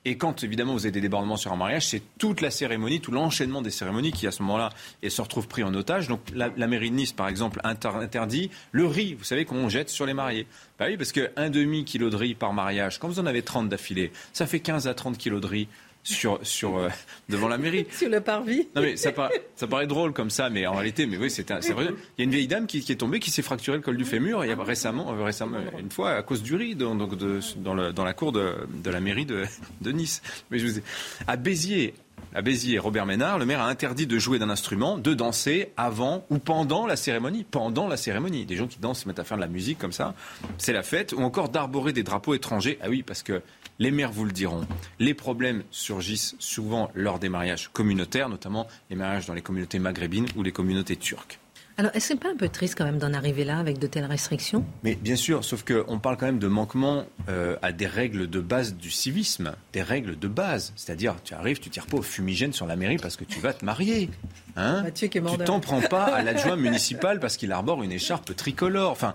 [0.05, 3.13] Et quand, évidemment, vous avez des débordements sur un mariage, c'est toute la cérémonie, tout
[3.13, 4.71] l'enchaînement des cérémonies qui, à ce moment-là,
[5.09, 6.09] se retrouve pris en otage.
[6.09, 10.05] Donc, la, mairie de Nice, par exemple, interdit le riz, vous savez, qu'on jette sur
[10.05, 10.49] les mariés.
[10.81, 14.11] Bah oui, parce qu'un demi-kilo de riz par mariage, quand vous en avez 30 d'affilée,
[14.33, 15.69] ça fait 15 à 30 kilos de riz
[16.03, 16.89] sur, sur euh,
[17.29, 17.87] devant la mairie.
[17.93, 18.69] sur le parvis.
[18.75, 19.13] Non mais ça,
[19.57, 21.89] ça paraît drôle comme ça, mais en réalité, mais oui, c'est vrai.
[22.19, 23.97] Il y a une vieille dame qui, qui est tombée, qui s'est fracturé le col
[23.97, 24.45] du fémur.
[24.45, 27.75] Il y a récemment, euh, récemment une fois à cause du riz, donc de, dans,
[27.75, 29.45] le, dans la cour de, de la mairie de,
[29.81, 30.23] de Nice.
[30.51, 30.81] Mais je vous
[31.27, 31.95] à Béziers,
[32.35, 36.25] à Béziers, Robert Ménard, le maire a interdit de jouer d'un instrument, de danser avant
[36.31, 37.45] ou pendant la cérémonie.
[37.45, 38.47] Pendant la cérémonie.
[38.47, 40.15] Des gens qui dansent se mettent à faire de la musique comme ça.
[40.57, 41.13] C'est la fête.
[41.13, 42.79] Ou encore d'arborer des drapeaux étrangers.
[42.83, 43.43] Ah oui, parce que
[43.81, 44.65] les maires vous le diront.
[45.01, 50.27] Les problèmes surgissent souvent lors des mariages communautaires, notamment les mariages dans les communautés maghrébines
[50.37, 51.40] ou les communautés turques.
[51.81, 53.87] Alors, est-ce que c'est pas un peu triste quand même d'en arriver là avec de
[53.87, 54.67] telles restrictions?
[54.85, 58.41] Mais bien sûr, sauf qu'on parle quand même de manquement euh, à des règles de
[58.41, 60.75] base du civisme, des règles de base.
[60.77, 63.55] C'est-à-dire, tu arrives, tu tires pas au fumigène sur la mairie parce que tu vas
[63.55, 64.11] te marier.
[64.57, 64.85] Hein?
[64.95, 65.09] Tu
[65.47, 68.91] t'en prends pas à l'adjoint municipal parce qu'il arbore une écharpe tricolore.
[68.91, 69.15] Enfin,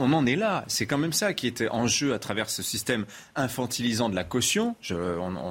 [0.00, 0.64] on en est là.
[0.66, 3.04] C'est quand même ça qui était en jeu à travers ce système
[3.36, 4.74] infantilisant de la caution.
[4.88, 4.96] Il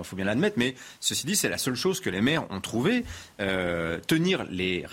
[0.03, 3.05] faut bien l'admettre, mais ceci dit, c'est la seule chose que les maires ont trouvé
[3.39, 4.85] euh, tenir les,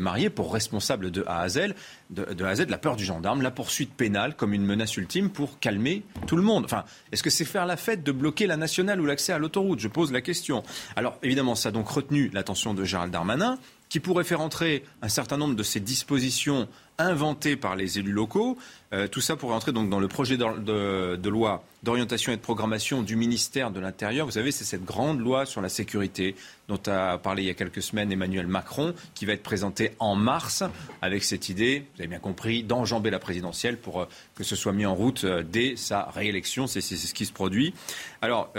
[0.00, 1.74] mariés pour responsables de A à Z,
[2.10, 5.30] de, A à Z, la peur du gendarme, la poursuite pénale comme une menace ultime
[5.30, 6.64] pour calmer tout le monde.
[6.64, 9.80] Enfin, est-ce que c'est faire la fête de bloquer la nationale ou l'accès à l'autoroute?
[9.80, 10.62] Je pose la question.
[10.96, 13.58] Alors, évidemment, ça a donc retenu l'attention de Gérald Darmanin
[13.90, 16.68] qui pourrait faire entrer un certain nombre de ces dispositions
[17.00, 18.58] inventées par les élus locaux.
[18.92, 23.02] Euh, tout ça pourrait entrer donc dans le projet de, loi d'orientation et de programmation
[23.02, 24.26] du ministère de l'Intérieur.
[24.26, 26.34] Vous savez, c'est cette grande loi sur la sécurité
[26.68, 30.14] dont a parlé il y a quelques semaines Emmanuel Macron, qui va être présentée en
[30.14, 30.62] mars
[31.02, 34.72] avec cette idée, vous avez bien compris, d'enjamber la présidentielle pour euh, que ce soit
[34.72, 36.66] mis en route euh, dès sa réélection.
[36.66, 37.74] C'est ce qui se produit.
[38.22, 38.52] Alors,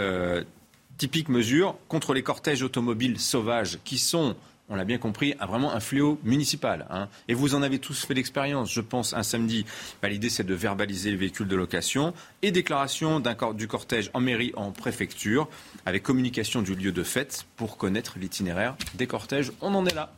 [0.98, 4.36] typique mesure contre les cortèges automobiles sauvages qui sont
[4.72, 6.86] on l'a bien compris, a vraiment un fléau municipal.
[6.90, 7.08] Hein.
[7.28, 9.66] Et vous en avez tous fait l'expérience, je pense, un samedi.
[10.00, 13.22] Bah, l'idée, c'est de verbaliser les véhicules de location et déclaration
[13.54, 15.48] du cortège en mairie, en préfecture,
[15.84, 19.52] avec communication du lieu de fête pour connaître l'itinéraire des cortèges.
[19.60, 20.14] On en est là.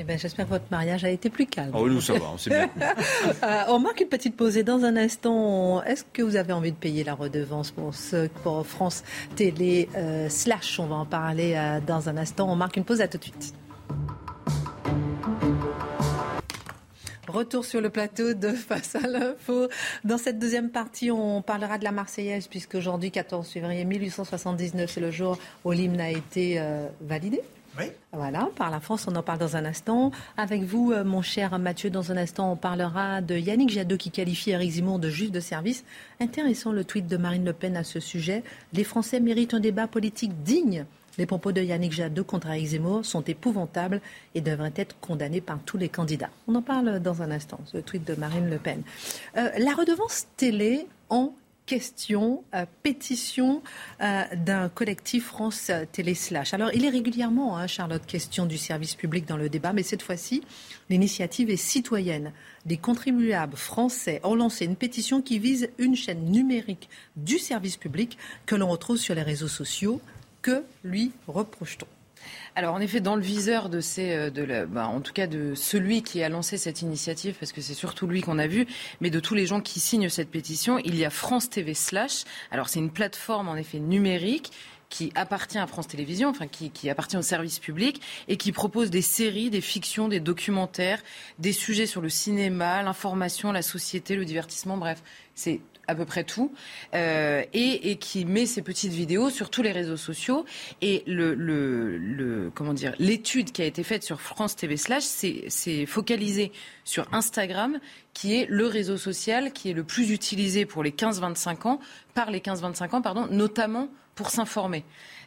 [0.00, 1.72] Eh ben, j'espère que votre mariage a été plus calme.
[1.74, 2.70] Oh, nous, ça va, on bien.
[3.42, 6.70] euh, on marque une petite pause et dans un instant, est-ce que vous avez envie
[6.70, 9.02] de payer la redevance pour, ce, pour France
[9.34, 12.48] Télé euh, Slash On va en parler euh, dans un instant.
[12.48, 13.54] On marque une pause, à tout de suite.
[17.28, 19.68] Retour sur le plateau de Face à l'info.
[20.02, 25.00] Dans cette deuxième partie, on parlera de la Marseillaise, puisque aujourd'hui, 14 février 1879, c'est
[25.00, 27.42] le jour où l'hymne a été euh, validé.
[27.78, 27.84] Oui.
[28.12, 30.10] Voilà, par la France, on en parle dans un instant.
[30.38, 34.10] Avec vous, euh, mon cher Mathieu, dans un instant, on parlera de Yannick Jadot qui
[34.10, 35.84] qualifie Eric Zemmour de juif de service.
[36.20, 38.42] Intéressant le tweet de Marine Le Pen à ce sujet.
[38.72, 40.86] Les Français méritent un débat politique digne
[41.18, 44.00] les propos de Yannick Jadot contre Zemmour sont épouvantables
[44.34, 46.30] et devraient être condamnés par tous les candidats.
[46.46, 48.82] On en parle dans un instant, ce tweet de Marine Le Pen.
[49.36, 51.34] Euh, la redevance télé en
[51.66, 53.62] question, euh, pétition
[54.00, 56.54] euh, d'un collectif France Télé Slash.
[56.54, 60.00] Alors, il est régulièrement, hein, Charlotte, question du service public dans le débat, mais cette
[60.00, 60.42] fois-ci,
[60.88, 62.32] l'initiative est citoyenne.
[62.64, 68.16] Des contribuables français ont lancé une pétition qui vise une chaîne numérique du service public
[68.46, 70.00] que l'on retrouve sur les réseaux sociaux
[70.48, 71.86] que lui reproche-t-on
[72.56, 75.54] alors en effet, dans le viseur de ces, euh, de bah, en tout cas de
[75.54, 78.66] celui qui a lancé cette initiative, parce que c'est surtout lui qu'on a vu,
[79.00, 82.24] mais de tous les gens qui signent cette pétition, il y a France TV Slash.
[82.50, 84.50] Alors c'est une plateforme en effet numérique
[84.88, 88.90] qui appartient à France Télévisions, enfin qui, qui, appartient au service public et qui propose
[88.90, 91.00] des séries, des fictions, des documentaires,
[91.38, 95.00] des sujets sur le cinéma, l'information, la société, le divertissement, bref,
[95.36, 96.52] c'est à peu près tout,
[96.94, 100.44] euh, et, et, qui met ses petites vidéos sur tous les réseaux sociaux.
[100.82, 105.02] Et le, le, le comment dire, l'étude qui a été faite sur France TV Slash,
[105.02, 106.52] c'est focalisé
[106.84, 107.78] sur Instagram,
[108.12, 111.80] qui est le réseau social qui est le plus utilisé pour les 15-25 ans,
[112.14, 114.84] par les 15-25 ans, pardon, notamment pour s'informer.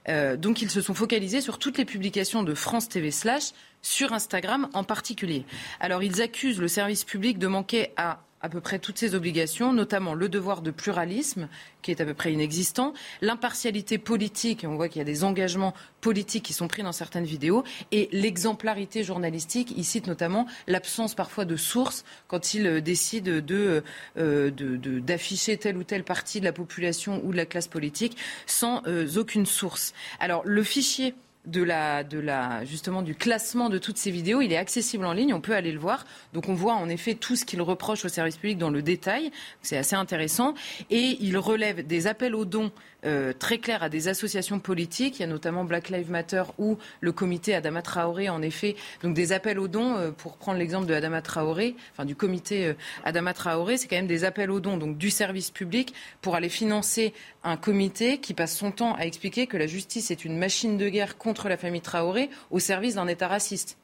[0.09, 4.13] Euh, donc ils se sont focalisés sur toutes les publications de France TV Slash sur
[4.13, 5.45] Instagram en particulier.
[5.79, 9.73] Alors ils accusent le service public de manquer à à peu près toutes ces obligations,
[9.73, 11.47] notamment le devoir de pluralisme,
[11.81, 15.73] qui est à peu près inexistant, l'impartialité politique, on voit qu'il y a des engagements
[16.01, 19.73] politiques qui sont pris dans certaines vidéos, et l'exemplarité journalistique.
[19.75, 23.81] Il cite notamment l'absence parfois de sources quand il euh, décide euh,
[24.15, 28.81] de, d'afficher telle ou telle partie de la population ou de la classe politique sans
[28.87, 29.93] euh, aucune source.
[30.19, 31.13] Alors le fichier
[31.45, 34.41] de la, de la, justement du classement de toutes ces vidéos.
[34.41, 36.05] Il est accessible en ligne, on peut aller le voir.
[36.33, 39.31] Donc on voit en effet tout ce qu'il reproche au service public dans le détail.
[39.61, 40.53] C'est assez intéressant.
[40.89, 42.71] Et il relève des appels aux dons
[43.03, 45.17] euh, très clairs à des associations politiques.
[45.17, 48.75] Il y a notamment Black Lives Matter ou le comité Adama Traoré, en effet.
[49.01, 52.67] Donc des appels aux dons, euh, pour prendre l'exemple de Adama Traoré, enfin du comité
[52.67, 52.73] euh,
[53.03, 56.49] Adama Traoré, c'est quand même des appels aux dons donc du service public pour aller
[56.49, 60.77] financer un comité qui passe son temps à expliquer que la justice est une machine
[60.77, 63.77] de guerre contre la famille Traoré au service d'un État raciste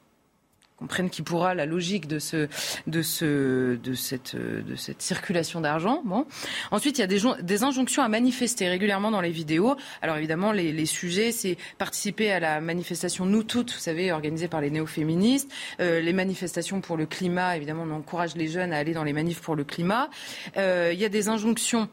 [0.78, 2.48] comprennent qui pourra la logique de, ce,
[2.86, 6.02] de, ce, de, cette, de cette circulation d'argent.
[6.04, 6.24] Bon.
[6.70, 9.76] Ensuite, il y a des, des, injonctions à manifester régulièrement dans les vidéos.
[10.02, 14.46] Alors évidemment, les, les sujets, c'est participer à la manifestation Nous Toutes, vous savez, organisée
[14.46, 15.50] par les néo-féministes.
[15.80, 19.12] Euh, les manifestations pour le climat, évidemment, on encourage les jeunes à aller dans les
[19.12, 20.10] manifs pour le climat.
[20.56, 21.88] Euh, il y a des injonctions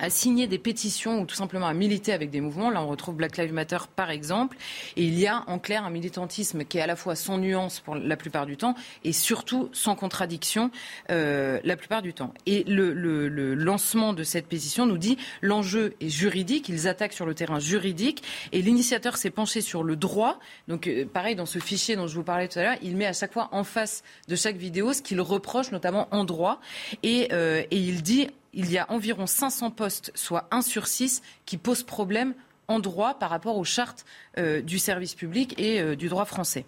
[0.00, 2.70] à signer des pétitions ou tout simplement à militer avec des mouvements.
[2.70, 4.56] Là, on retrouve Black Lives Matter, par exemple.
[4.96, 7.80] Et il y a en clair un militantisme qui est à la fois sans nuance
[7.80, 10.70] pour la plupart du temps et surtout sans contradiction
[11.10, 12.32] euh, la plupart du temps.
[12.46, 16.68] Et le, le, le, lancement de cette pétition nous dit l'enjeu est juridique.
[16.70, 20.38] Ils attaquent sur le terrain juridique et l'initiateur s'est penché sur le droit.
[20.66, 23.06] Donc, euh, pareil, dans ce fichier dont je vous parlais tout à l'heure, il met
[23.06, 26.60] à chaque fois en face de chaque vidéo ce qu'il reproche, notamment en droit.
[27.02, 31.22] Et, euh, et il dit il y a environ 500 postes, soit 1 sur 6,
[31.46, 32.34] qui posent problème
[32.70, 34.06] en droit par rapport aux chartes
[34.38, 36.64] euh, du service public et euh, du droit français.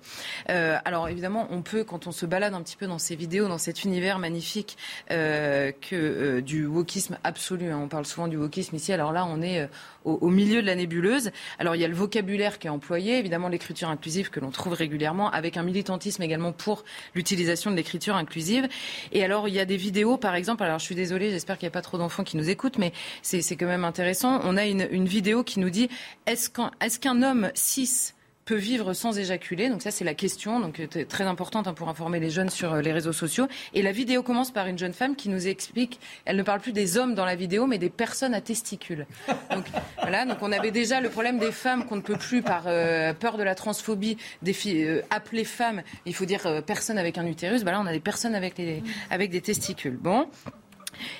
[0.51, 3.47] Euh, alors évidemment, on peut, quand on se balade un petit peu dans ces vidéos,
[3.47, 4.77] dans cet univers magnifique
[5.09, 9.69] que du wokisme absolu, hein, on parle souvent du wokisme ici, alors là on est
[10.05, 11.31] au, milieu de la nébuleuse.
[11.61, 14.73] Alors il y a le vocabulaire qui est employé, évidemment l'écriture inclusive que l'on trouve
[14.73, 16.85] régulièrement, avec un militantisme également pour
[17.15, 18.69] l'utilisation de l'écriture inclusive.
[19.13, 21.67] Et alors il y a des vidéos, par exemple, alors je suis désolée, j'espère qu'il
[21.67, 24.41] n'y a pas trop d'enfants qui nous écoutent, mais c'est quand même intéressant.
[24.45, 25.89] On a une vidéo qui nous dit
[26.27, 28.13] est-ce qu'un est qu homme cis
[28.45, 29.69] peut vivre sans éjaculer?
[29.69, 32.73] Donc ça, c'est la question, donc euh, très importante hein, pour informer les jeunes sur
[32.73, 33.47] euh, les réseaux sociaux.
[33.75, 36.73] Et la vidéo commence par une jeune femme qui nous explique, elle ne parle plus
[36.73, 39.07] des hommes dans la vidéo, mais des personnes à testicules.
[39.51, 39.65] Donc
[40.01, 43.13] voilà, donc on avait déjà le problème des femmes qu'on ne peut plus, par euh,
[43.15, 47.63] peur de la transphobie, des filles, appeler femmes, il faut dire personne avec un utérus.
[47.65, 49.97] Bah là, on a des personnes avec, les, avec des testicules.
[49.97, 50.27] Bon.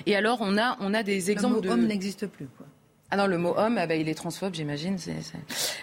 [0.05, 2.47] Et alors, on a, on a des exemples le mot homme n'existe plus.
[2.57, 2.67] Quoi.
[3.13, 4.97] Ah non, le mot homme, ah bah, il est transphobe, j'imagine.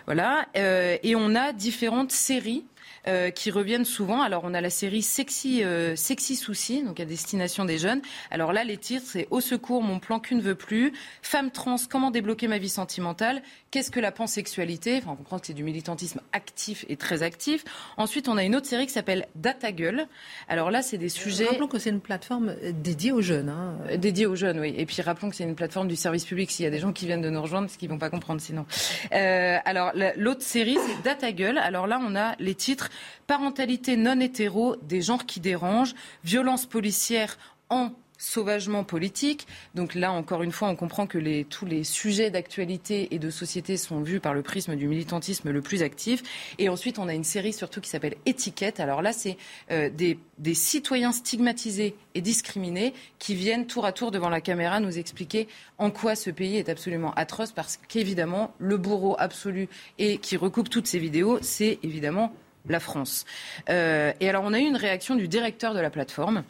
[0.06, 0.48] Voilà.
[0.56, 2.64] Euh, et on a différentes séries
[3.06, 4.20] euh, qui reviennent souvent.
[4.20, 8.02] Alors, on a la série Sexy, euh, Sexy Souci, donc à destination des jeunes.
[8.32, 10.92] Alors là, les titres, c'est Au secours, mon plan qu'une veut plus.
[11.22, 13.42] Femme trans, comment débloquer ma vie sentimentale?
[13.70, 14.98] Qu'est-ce que la pansexualité?
[14.98, 17.64] Enfin, on comprend que c'est du militantisme actif et très actif.
[17.96, 20.08] Ensuite, on a une autre série qui s'appelle Data Gueule.
[20.48, 21.46] Alors là, c'est des sujets.
[21.46, 23.48] Rappelons que c'est une plateforme dédiée aux jeunes.
[23.48, 23.76] Hein.
[23.96, 24.74] Dédiée aux jeunes, oui.
[24.76, 26.50] Et puis rappelons que c'est une plateforme du service public.
[26.50, 28.40] S'il y a des gens qui viennent de nous rejoindre, parce qu'ils vont pas comprendre
[28.40, 28.66] sinon.
[29.12, 31.58] Euh, alors l'autre série, c'est Data Gueule.
[31.58, 32.90] Alors là, on a les titres
[33.28, 39.46] parentalité non hétéro, des genres qui dérangent, violence policière en sauvagement politique.
[39.74, 43.76] Donc là, encore une fois, on comprend que tous les sujets d'actualité et de société
[43.76, 46.22] sont vus par le prisme du militantisme le plus actif.
[46.58, 48.78] Et ensuite, on a une série surtout qui s'appelle Étiquette.
[48.78, 49.38] Alors là, c'est
[49.70, 54.80] euh, des, des, citoyens stigmatisés et discriminés qui viennent tour à tour devant la caméra
[54.80, 60.18] nous expliquer en quoi ce pays est absolument atroce parce qu'évidemment, le bourreau absolu et
[60.18, 62.34] qui recoupe toutes ces vidéos, c'est évidemment
[62.68, 63.24] la France.
[63.70, 66.44] Euh, et alors, on a eu une réaction du directeur de la plateforme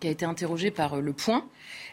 [0.00, 1.46] qui a été interrogé par euh, Le Point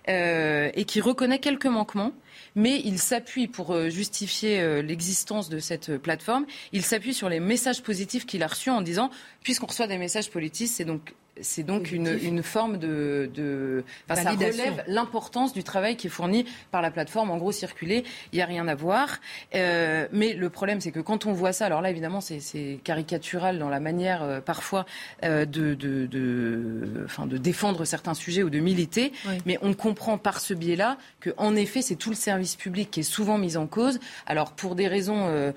[0.09, 2.13] euh, et qui reconnaît quelques manquements,
[2.55, 7.83] mais il s'appuie pour euh, justifier l'existence de cette plateforme, il s'appuie sur les messages
[7.83, 9.11] positifs qu'il a reçus en disant,
[9.43, 14.31] puisqu'on reçoit des messages politiques, c'est donc c'est donc une, forme de, de enfin, ça
[14.31, 17.31] relève l'importance du travail qui est fourni par la plateforme.
[17.31, 19.19] En gros, circuler, il n'y a rien à voir.
[19.55, 23.59] Euh, mais le problème, c'est que quand on voit ça, alors là, évidemment, c'est caricatural
[23.59, 24.85] dans la manière euh, parfois
[25.23, 29.11] euh, de, de, de, enfin, de défendre certains sujets ou de militer.
[29.45, 33.01] Mais on comprend par ce biais-là que, en effet, c'est tout le service public qui
[33.01, 33.99] est souvent mis en cause.
[34.25, 35.53] Alors pour des raisons,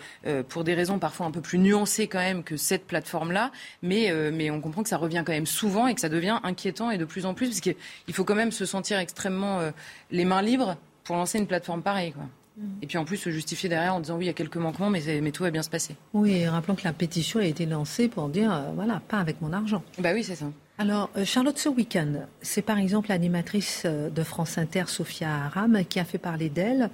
[0.49, 4.51] pour des raisons parfois un peu plus nuancées quand même que cette plateforme-là, mais, mais
[4.51, 7.05] on comprend que ça revient quand même souvent et que ça devient inquiétant et de
[7.05, 9.71] plus en plus, parce qu'il faut quand même se sentir extrêmement euh,
[10.11, 12.13] les mains libres pour lancer une plateforme pareille.
[12.13, 12.25] Quoi.
[12.57, 12.63] Mm.
[12.83, 14.91] Et puis en plus se justifier derrière en disant oui, il y a quelques manquements,
[14.91, 15.97] mais, mais tout va bien se passer.
[16.15, 19.41] Oui, et rappelons que la pétition a été lancée pour dire euh, voilà, pas avec
[19.41, 19.83] mon argent.
[19.99, 20.47] Bah oui, c'est ça.
[20.79, 26.01] Alors, euh, Charlotte, ce week-end, c'est par exemple l'animatrice de France Inter, Sophia Aram, qui
[26.01, 26.91] a fait parler d'elle.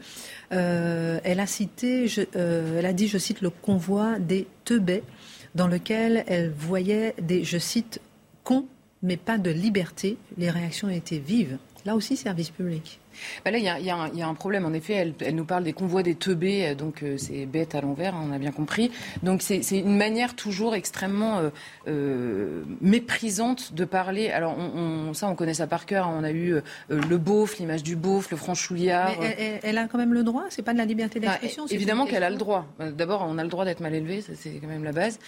[0.50, 5.04] elle a cité, elle a dit, je cite, le convoi des Teubais,
[5.56, 8.00] dans lequel elle voyait des, je cite,
[8.46, 8.64] con,
[9.02, 10.16] mais pas de liberté.
[10.38, 11.58] Les réactions étaient vives.
[11.84, 13.00] Là aussi, service public.
[13.44, 14.64] Bah là, il y, a un problème.
[14.64, 17.80] En effet, elle, nous parle des convois des teubés, euh, donc euh, c'est bête à
[17.80, 18.90] l'envers, hein, on a bien compris.
[19.22, 21.40] Donc c'est une manière toujours extrêmement
[21.88, 24.30] euh, méprisante de parler.
[24.30, 26.06] Alors on, ça, on connaît ça par cœur.
[26.06, 26.16] Hein.
[26.20, 29.12] On a eu le beauf, l'image du beauf, le franchouillard.
[29.20, 30.44] Mais elle, a quand même le droit.
[30.50, 31.66] C'est pas de la liberté bah, d'expression.
[31.66, 32.66] évidemment qu'elle a le droit.
[32.78, 35.18] D'abord, on a le droit d'être mal élevé, c'est quand même la base.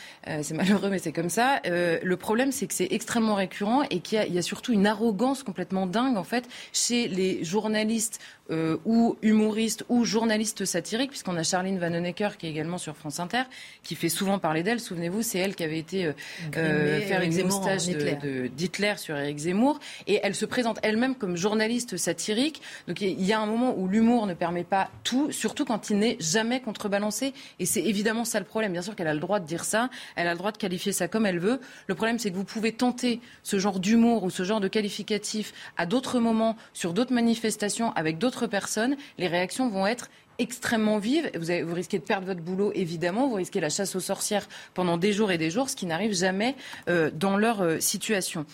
[0.42, 1.60] c'est malheureux, mais c'est comme ça.
[1.64, 5.42] le problème, c'est que c'est extrêmement récurrent et qu'il y, y, a surtout une arrogance
[5.42, 8.18] complètement dingue en fait chez les journalistes journaliste
[8.50, 13.20] euh, ou humoriste ou journaliste satirique, puisqu'on a Charline Vanhoenacker qui est également sur France
[13.20, 13.42] Inter,
[13.82, 14.80] qui fait souvent parler d'elle.
[14.80, 16.12] Souvenez-vous, c'est elle qui avait été euh,
[16.56, 21.96] euh, faire une moustache d'Hitler sur Eric Zemmour, et elle se présente elle-même comme journaliste
[21.96, 22.62] satirique.
[22.86, 25.98] Donc il y a un moment où l'humour ne permet pas tout, surtout quand il
[25.98, 28.72] n'est jamais contrebalancé, et c'est évidemment ça le problème.
[28.72, 30.92] Bien sûr qu'elle a le droit de dire ça, elle a le droit de qualifier
[30.92, 31.60] ça comme elle veut.
[31.86, 35.52] Le problème, c'est que vous pouvez tenter ce genre d'humour ou ce genre de qualificatif
[35.76, 41.30] à d'autres moments, sur d'autres manifestations avec d'autres personnes, les réactions vont être extrêmement vives.
[41.34, 43.28] Vous, risquez de perdre votre boulot, évidemment.
[43.28, 46.14] Vous risquez la chasse aux sorcières pendant des jours et des jours, ce qui n'arrive
[46.14, 46.54] jamais
[46.88, 48.46] euh, dans leur euh, situation.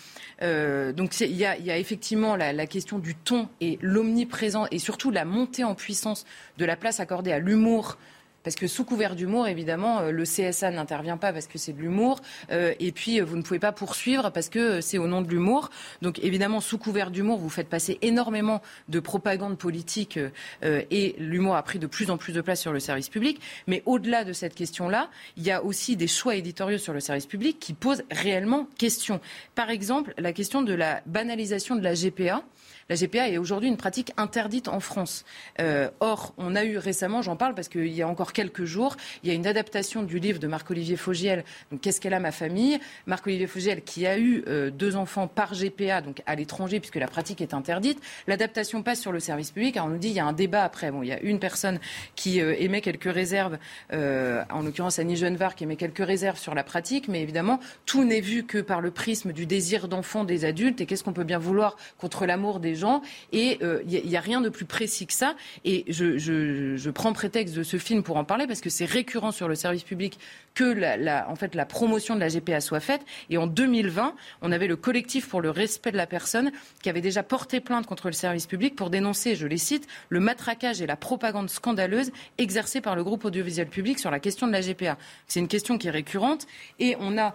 [0.42, 5.10] Euh, donc il y, a effectivement la, la, question du ton et l'omniprésent et surtout
[5.10, 6.24] la montée en puissance
[6.58, 7.98] de la place accordée à l'humour
[8.44, 11.80] parce que sous couvert d'humour, évidemment, euh, le CSA n'intervient pas parce que c'est de
[11.80, 12.20] l'humour.
[12.52, 15.28] Euh, et puis, euh, vous ne pouvez pas poursuivre parce que c'est au nom de
[15.28, 15.70] l'humour.
[16.02, 20.18] Donc, évidemment, sous couvert d'humour, vous faites passer énormément de propagande politique
[20.62, 23.40] et l'humour a pris de plus en plus de place sur le service public.
[23.66, 27.26] Mais au-delà de cette question-là, il y a aussi des choix éditoriaux sur le service
[27.26, 29.20] public qui posent réellement question.
[29.54, 32.42] Par exemple, la question de la banalisation de la GPA.
[32.90, 35.24] La GPA est aujourd'hui une pratique interdite en France.
[35.58, 38.96] Euh, or, on a eu récemment, j'en parle parce qu'il y a encore quelques jours,
[39.22, 41.44] il y a une adaptation du livre de Marc-Olivier Fogiel,
[41.80, 46.02] Qu'est-ce qu'elle a ma famille Marc-Olivier Fogiel qui a eu euh, deux enfants par GPA,
[46.02, 48.00] donc à l'étranger, puisque la pratique est interdite.
[48.26, 49.76] L'adaptation passe sur le service public.
[49.76, 50.90] Alors on nous dit il y a un débat après.
[50.90, 51.78] Bon, il y a une personne
[52.16, 53.58] qui euh, émet quelques réserves,
[53.92, 58.20] en l'occurrence Annie Genevard, qui émet quelques réserves sur la pratique, mais évidemment, tout n'est
[58.20, 60.80] vu que par le prisme du désir d'enfant des adultes.
[60.80, 63.02] Et qu'est-ce qu'on peut bien vouloir contre l'amour des gens.
[63.32, 65.34] Et il euh, n'y a, rien de plus précis que ça.
[65.64, 69.48] Et je, prends prétexte de ce film pour en parler parce que c'est récurrent sur
[69.48, 70.18] le service public
[70.54, 73.02] que la, en fait, la promotion de la GPA soit faite.
[73.30, 76.52] Et en 2020, on avait le collectif pour le respect de la personne
[76.82, 80.20] qui avait déjà porté plainte contre le service public pour dénoncer, je les cite, le
[80.20, 84.52] matraquage et la propagande scandaleuse exercée par le groupe audiovisuel public sur la question de
[84.52, 84.96] la GPA.
[85.26, 86.46] C'est une question qui est récurrente
[86.78, 87.34] et on a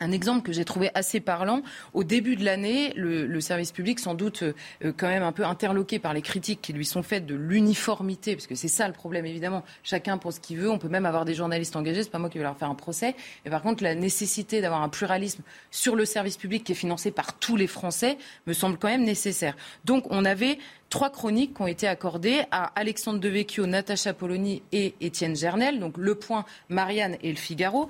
[0.00, 1.62] un exemple que j'ai trouvé assez parlant.
[1.94, 4.52] Au début de l'année, le, service public, sans doute euh,
[4.96, 8.46] quand même un peu interloqué par les critiques qui lui sont faites de l'uniformité, parce
[8.46, 9.64] que c'est ça le problème évidemment.
[9.82, 10.70] Chacun pour ce qu'il veut.
[10.70, 12.02] On peut même avoir des journalistes engagés.
[12.02, 13.14] C'est pas moi qui vais leur faire un procès.
[13.44, 17.10] Et par contre, la nécessité d'avoir un pluralisme sur le service public qui est financé
[17.10, 19.56] par tous les Français me semble quand même nécessaire.
[19.84, 20.58] Donc, on avait
[20.90, 25.80] trois chroniques qui ont été accordées à Alexandre Devecchio, Natacha Polony et Étienne Gernel.
[25.80, 27.88] Donc, Le Point, Marianne et Le Figaro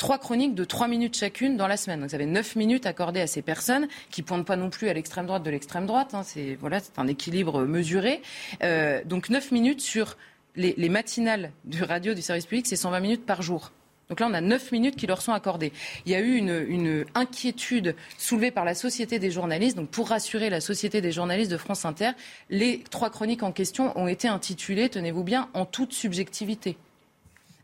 [0.00, 2.00] trois chroniques de trois minutes chacune dans la semaine.
[2.00, 4.94] Donc, vous avez neuf minutes accordées à ces personnes qui pointent pas non plus à
[4.94, 6.14] l'extrême droite de l'extrême droite.
[6.14, 6.22] Hein.
[6.24, 8.22] C'est voilà, c'est un équilibre mesuré.
[8.62, 10.16] Euh, donc neuf minutes sur
[10.56, 13.72] les, matinales du radio du service public, c'est 120 minutes par jour.
[14.08, 15.72] Donc là, on a neuf minutes qui leur sont accordées.
[16.06, 19.76] Il y a eu une, une, inquiétude soulevée par la Société des journalistes.
[19.76, 22.12] Donc pour rassurer la Société des journalistes de France Inter,
[22.48, 26.78] les trois chroniques en question ont été intitulées, tenez-vous bien, en toute subjectivité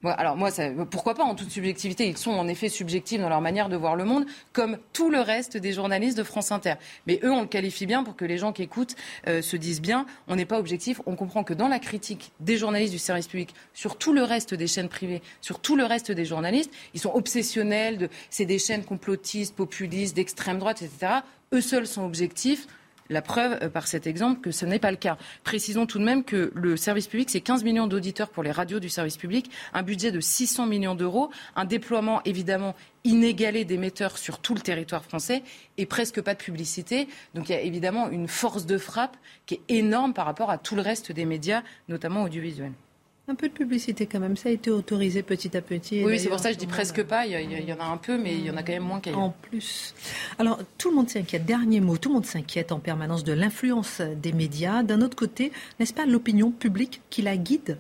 [0.05, 0.51] alors moi,
[0.90, 3.97] pourquoi pas en toute subjectivité Ils sont en effet subjectifs dans leur manière de voir
[3.97, 6.74] le monde, comme tout le reste des journalistes de France Inter.
[7.07, 8.94] Mais eux, on le qualifie bien pour que les gens qui écoutent
[9.26, 11.01] euh, se disent bien, on n'est pas objectif.
[11.07, 14.55] On comprend que dans la critique des journalistes du service public, sur tout le reste
[14.55, 17.99] des chaînes privées, sur tout le reste des journalistes, ils sont obsessionnels.
[17.99, 21.20] De, c'est des chaînes complotistes, populistes, d'extrême droite, etc.
[21.53, 22.66] Eux seuls sont objectifs
[23.11, 25.17] la preuve euh, par cet exemple que ce n'est pas le cas.
[25.45, 28.81] Précisons tout de même que le service public, c'est 15 millions d'auditeurs pour les radios
[28.81, 34.41] du service public, un budget de 600 millions d'euros, un déploiement évidemment inégalé d'émetteurs sur
[34.41, 35.43] tout le territoire français
[35.79, 37.09] et presque pas de publicité.
[37.35, 40.59] Donc il y a évidemment une force de frappe qui est énorme par rapport à
[40.59, 42.73] tout le reste des médias, notamment audiovisuels.
[43.29, 46.05] Un peu de publicité quand même, ça a été autorisé petit à petit.
[46.05, 48.16] Oui, c'est pour ça que je dis presque pas, il y, en a un peu,
[48.16, 49.18] mais il y en a quand même moins qu'ailleurs.
[49.18, 49.95] En plus.
[50.39, 54.01] Alors, tout le monde s'inquiète, dernier mot, tout le monde s'inquiète en permanence de l'influence
[54.01, 54.85] des médias.
[54.85, 55.51] D'un autre côté,
[55.81, 57.79] n'est-ce pas l'opinion publique qui la guide?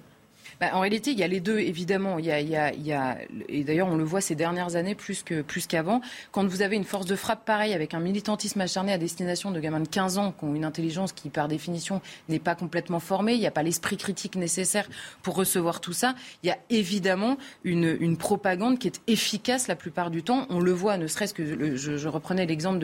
[0.60, 2.18] Bah, en réalité, il y a les deux, évidemment.
[2.18, 3.16] Il y a,
[3.48, 6.00] et d'ailleurs, on le voit ces dernières années plus que plus qu'avant.
[6.32, 9.60] Quand vous avez une force de frappe pareille, avec un militantisme acharné à destination de
[9.60, 13.34] gamins de 15 ans, qui ont une intelligence qui, par définition, n'est pas complètement formée,
[13.34, 14.88] il n'y a pas l'esprit critique nécessaire
[15.22, 19.76] pour recevoir tout ça, il y a évidemment une, une propagande qui est efficace la
[19.76, 20.46] plupart du temps.
[20.50, 22.78] On le voit, ne serait-ce que, je, reprenais l'exemple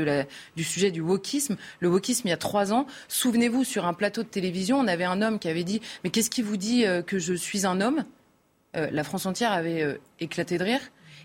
[0.56, 1.56] du sujet du wokisme.
[1.80, 5.04] Le wokisme, il y a trois ans, souvenez-vous, sur un plateau de télévision, on avait
[5.04, 7.80] un homme qui avait dit, mais qu'est-ce qui vous dit euh, que je suis un
[7.80, 8.04] homme,
[8.76, 10.80] euh, la France entière avait euh, éclaté de rire.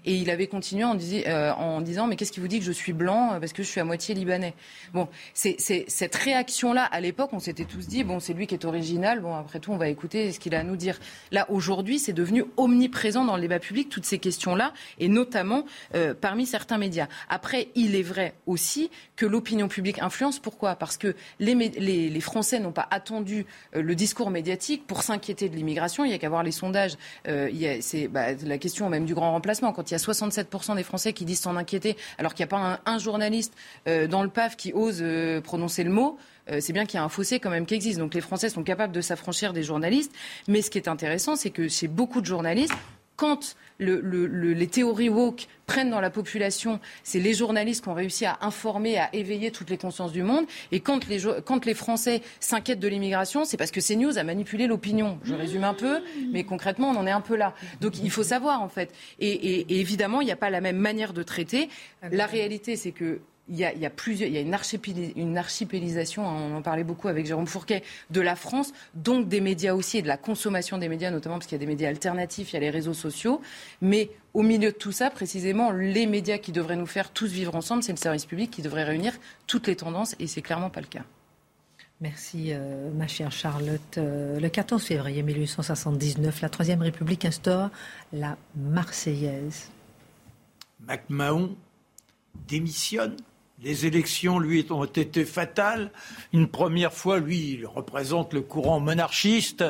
[0.06, 2.94] Et il avait continué en, euh, disant Mais qu'est-ce qui vous dit que je suis
[2.94, 4.54] blanc euh, parce que je suis à moitié libanais?
[4.94, 8.66] Bon, c'est cette réaction-là, à l'époque, on s'était tous dit Bon, c'est lui qui est
[8.66, 11.00] original, bon, après tout, on va écouter ce qu'il a à nous dire.
[11.32, 16.14] Là, aujourd'hui, c'est devenu omniprésent dans le débat public, toutes ces questions-là, et notamment euh,
[16.14, 17.08] parmi certains médias.
[17.30, 20.40] Après, il est vrai aussi que l'opinion publique influence.
[20.40, 20.76] Pourquoi?
[20.76, 26.04] Parce que les, Français n'ont pas attendu le discours médiatique pour s'inquiéter de l'immigration.
[26.04, 26.98] Il y a qu'à voir les sondages.
[27.26, 29.72] c'est bah, la question même du grand remplacement.
[29.92, 32.80] Il y a 67% des Français qui disent s'en inquiéter, alors qu'il n'y a pas
[32.86, 33.54] un, journaliste
[33.88, 36.18] euh, dans le PAF qui ose euh, prononcer le mot.
[36.50, 38.00] Euh, c'est bien qu'il y a un fossé quand même qui existe.
[38.00, 40.12] Donc les Français sont capables de s'affranchir des journalistes.
[40.48, 42.74] Mais ce qui est intéressant, c'est que chez beaucoup de journalistes,
[43.18, 48.38] quand les théories woke prennent dans la population, c'est les journalistes qui ont réussi à
[48.42, 50.46] informer, à éveiller toutes les consciences du monde.
[50.72, 55.20] Et quand les, Français s'inquiètent de l'immigration, c'est parce que CNews a manipulé l'opinion.
[55.24, 56.00] Je résume un peu,
[56.32, 57.54] mais concrètement, on en est un peu là.
[57.82, 58.94] Donc il faut savoir, en fait.
[59.20, 61.70] et évidemment, il n'y a pas la même manière de traiter.
[62.12, 64.56] La réalité, c'est que il y, a, il, y a plusieurs, il y a une,
[65.16, 69.42] une archipélisation, hein, on en parlait beaucoup avec Jérôme Fourquet, de la France, donc des
[69.42, 71.90] médias aussi et de la consommation des médias, notamment parce qu'il y a des médias
[71.90, 73.42] alternatifs, il y a les réseaux sociaux.
[73.82, 77.56] Mais au milieu de tout ça, précisément, les médias qui devraient nous faire tous vivre
[77.56, 79.14] ensemble, c'est le service public qui devrait réunir
[79.48, 81.04] toutes les tendances et c'est clairement pas le cas.
[82.00, 83.98] Merci, euh, ma chère Charlotte.
[83.98, 87.72] Euh, le 14 février 1879, la Troisième République instaure
[88.14, 89.72] la Marseillaise.
[90.82, 91.56] MacMahon
[92.48, 93.18] démissionne
[93.64, 95.92] les élections, lui, ont été fatales.
[96.34, 99.64] Une première fois, lui, il représente le courant monarchiste.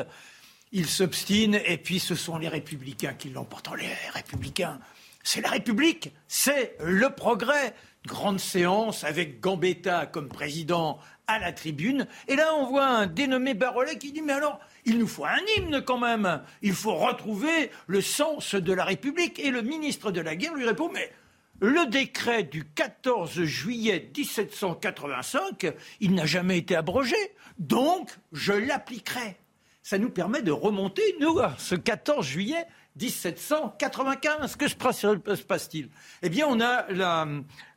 [0.72, 3.70] Il s'obstine, et puis ce sont les républicains qui l'emportent.
[3.78, 4.78] Les républicains,
[5.22, 7.74] c'est la République, c'est le progrès.
[8.06, 12.06] Grande séance avec Gambetta comme président à la tribune.
[12.28, 15.38] Et là, on voit un dénommé Barolet qui dit Mais alors, il nous faut un
[15.56, 16.42] hymne quand même.
[16.62, 19.38] Il faut retrouver le sens de la République.
[19.38, 21.12] Et le ministre de la Guerre lui répond Mais
[21.60, 27.16] le décret du 14 juillet 1785, il n'a jamais été abrogé,
[27.58, 29.36] donc je l'appliquerai.
[29.82, 32.66] Ça nous permet de remonter, nous, à ce 14 juillet
[33.00, 34.56] 1795.
[34.56, 35.88] Que se passe-t-il?
[36.22, 36.86] Eh bien, on a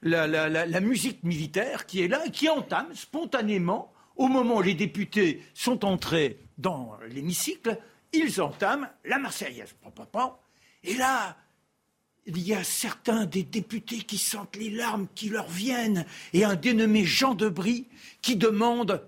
[0.02, 5.86] la, musique militaire qui est là qui entame spontanément, au moment où les députés sont
[5.86, 7.80] entrés dans l'hémicycle,
[8.14, 9.74] ils entament la Marseillaise.
[10.84, 11.38] Et là,
[12.26, 16.56] il y a certains des députés qui sentent les larmes qui leur viennent et un
[16.56, 17.88] dénommé Jean Debris
[18.22, 19.08] qui demande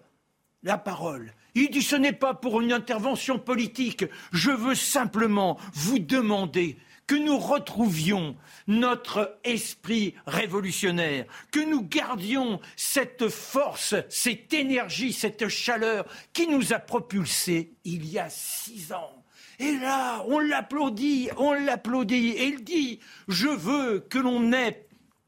[0.64, 1.34] la parole.
[1.56, 7.16] Il dit ce n'est pas pour une intervention politique, je veux simplement vous demander que
[7.16, 8.36] nous retrouvions
[8.66, 16.80] notre esprit révolutionnaire, que nous gardions cette force, cette énergie, cette chaleur qui nous a
[16.80, 19.23] propulsés il y a six ans.
[19.60, 24.88] Et là, on l'applaudit, on l'applaudit, et il dit, je veux que l'on ait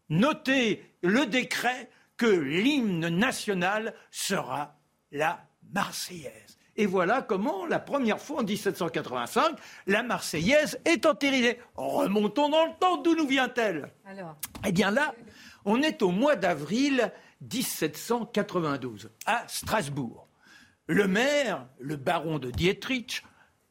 [0.09, 4.79] noté le décret que l'hymne national sera
[5.11, 6.57] la Marseillaise.
[6.77, 9.57] Et voilà comment, la première fois en 1785,
[9.87, 11.57] la Marseillaise est entérinée.
[11.75, 13.93] Remontons dans le temps, d'où nous vient-elle?
[14.65, 15.15] Eh bien là,
[15.63, 17.11] on est au mois d'avril
[17.41, 20.27] 1792, à Strasbourg.
[20.87, 23.23] Le maire, le baron de Dietrich,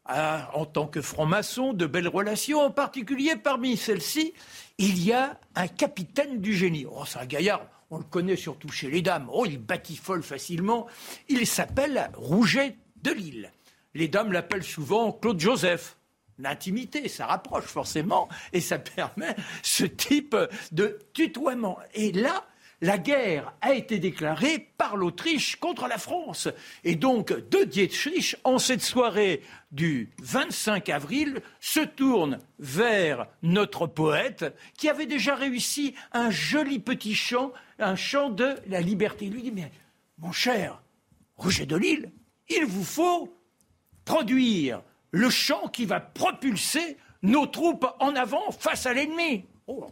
[0.05, 4.35] a, en tant que franc-maçon, de belles relations, en particulier parmi celles-ci,
[4.79, 6.87] il y a un capitaine du génie.
[6.91, 9.29] Oh, c'est un gaillard, on le connaît surtout chez les dames.
[9.33, 10.87] Oh, il batifole facilement.
[11.29, 13.53] Il s'appelle Rouget de Lille.
[13.95, 15.97] Les dames l'appellent souvent Claude Joseph.
[16.39, 20.37] L'intimité, ça rapproche forcément et ça permet ce type
[20.73, 21.79] de tutoiement.
[21.95, 22.45] Et là,
[22.85, 26.49] la guerre a été déclarée par l'Autriche contre la France.
[26.85, 29.41] Et donc, de Dietrich, en cette soirée
[29.73, 37.15] du 25 avril, se tourne vers notre poète qui avait déjà réussi un joli petit
[37.15, 39.25] chant, un chant de la liberté.
[39.25, 39.73] Il lui dit, mais
[40.19, 40.83] mon cher
[41.39, 42.13] Roger de Lille,
[42.51, 43.35] il vous faut
[44.05, 49.47] produire le chant qui va propulser nos troupes en avant face à l'ennemi.
[49.69, 49.91] Oh.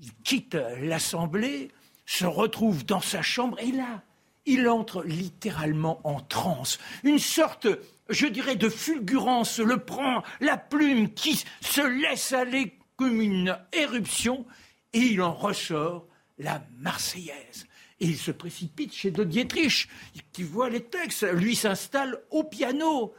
[0.00, 1.70] Il quitte l'Assemblée,
[2.04, 4.02] se retrouve dans sa chambre et là,
[4.46, 6.78] il entre littéralement en transe.
[7.02, 7.66] Une sorte,
[8.08, 14.46] je dirais, de fulgurance le prend, la plume qui se laisse aller comme une éruption
[14.92, 16.06] et il en ressort
[16.38, 17.66] la Marseillaise.
[17.98, 19.88] Et il se précipite chez De Dietrich,
[20.32, 21.24] qui voit les textes.
[21.32, 23.14] Lui s'installe au piano.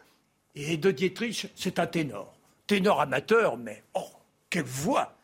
[0.55, 2.37] Et De Dietrich, c'est un ténor.
[2.67, 4.09] Ténor amateur, mais oh,
[4.49, 5.16] quelle voix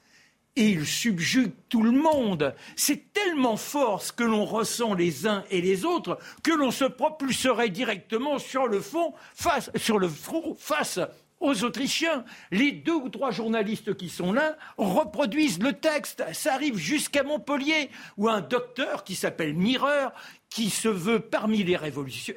[0.55, 2.55] et il subjugue tout le monde.
[2.75, 6.85] C'est tellement fort ce que l'on ressent les uns et les autres que l'on se
[6.85, 10.99] propulserait directement sur le fond, face, front, face
[11.39, 12.23] aux Autrichiens.
[12.51, 16.23] Les deux ou trois journalistes qui sont là reproduisent le texte.
[16.33, 20.13] Ça arrive jusqu'à Montpellier, où un docteur qui s'appelle Mireur,
[20.49, 21.77] qui se veut parmi les,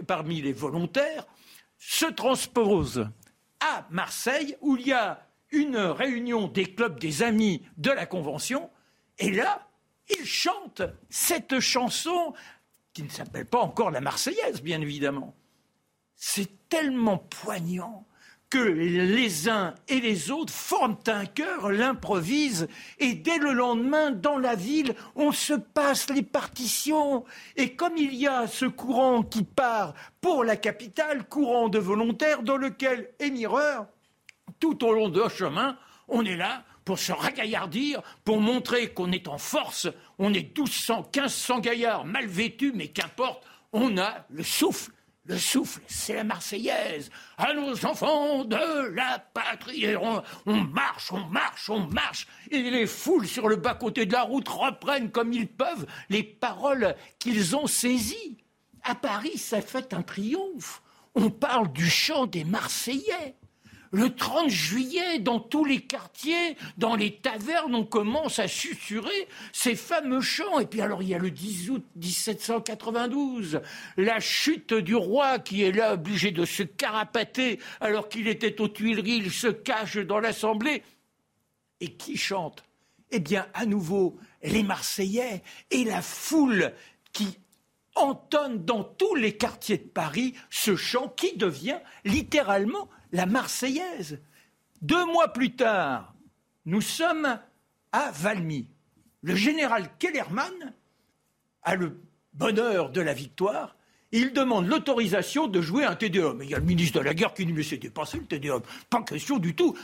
[0.06, 1.26] parmi les volontaires,
[1.78, 3.08] se transpose
[3.60, 8.70] à Marseille, où il y a une réunion des clubs des amis de la Convention,
[9.18, 9.68] et là,
[10.08, 12.34] il chante cette chanson
[12.92, 15.34] qui ne s'appelle pas encore la Marseillaise, bien évidemment.
[16.14, 18.06] C'est tellement poignant
[18.48, 22.68] que les uns et les autres forment un chœur, l'improvisent,
[22.98, 27.24] et dès le lendemain, dans la ville, on se passe les partitions.
[27.56, 32.42] Et comme il y a ce courant qui part pour la capitale, courant de volontaires,
[32.42, 33.86] dans lequel Émireur,
[34.60, 35.76] tout au long de ce chemin,
[36.08, 39.88] on est là pour se ragaillardir, pour montrer qu'on est en force,
[40.18, 44.92] on est 1200, 1500 gaillards mal vêtus, mais qu'importe, on a le souffle
[45.26, 47.10] le souffle, c'est la Marseillaise.
[47.36, 49.96] À nos enfants de la patrie.
[49.96, 52.28] On, marche, on marche, on marche.
[52.50, 56.94] Et les foules sur le bas-côté de la route reprennent comme ils peuvent les paroles
[57.18, 58.38] qu'ils ont saisies.
[58.84, 60.80] À Paris, ça fait un triomphe.
[61.16, 63.34] On parle du chant des Marseillais.
[63.92, 69.74] Le 30 juillet, dans tous les quartiers, dans les tavernes, on commence à susurrer ces
[69.74, 70.58] fameux chants.
[70.58, 73.60] Et puis alors, il y a le 10 août 1792,
[73.96, 78.68] la chute du roi qui est là obligé de se carapater alors qu'il était aux
[78.68, 80.82] Tuileries, il se cache dans l'Assemblée.
[81.80, 82.64] Et qui chante?
[83.10, 86.72] Eh bien, à nouveau, les Marseillais et la foule
[87.12, 87.38] qui
[87.94, 94.20] entonne dans tous les quartiers de Paris ce chant qui devient littéralement la Marseillaise.
[94.82, 96.14] Deux mois plus tard,
[96.66, 97.40] nous sommes
[97.90, 98.68] à Valmy.
[99.22, 100.74] Le général Kellerman
[101.62, 101.98] a le
[102.34, 103.74] bonheur de la victoire.
[104.12, 106.42] Il demande l'autorisation de jouer un Tédéum.
[106.42, 108.62] Il y a le ministre de la Guerre qui dit Mais c'est dépassé le Tédéum.
[108.90, 109.76] Pas question du tout.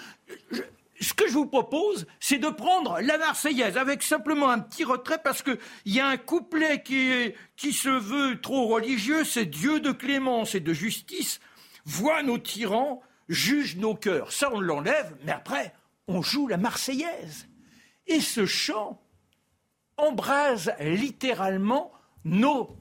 [1.00, 5.20] ce que je vous propose, c'est de prendre la Marseillaise avec simplement un petit retrait
[5.24, 9.90] parce qu'il y a un couplet qui, qui se veut trop religieux c'est Dieu de
[9.90, 11.40] clémence et de justice
[11.84, 14.32] voit nos tyrans juge nos cœurs.
[14.32, 15.72] Ça, on l'enlève, mais après,
[16.08, 17.48] on joue la Marseillaise.
[18.06, 19.00] Et ce chant
[19.96, 21.92] embrase littéralement
[22.24, 22.76] nos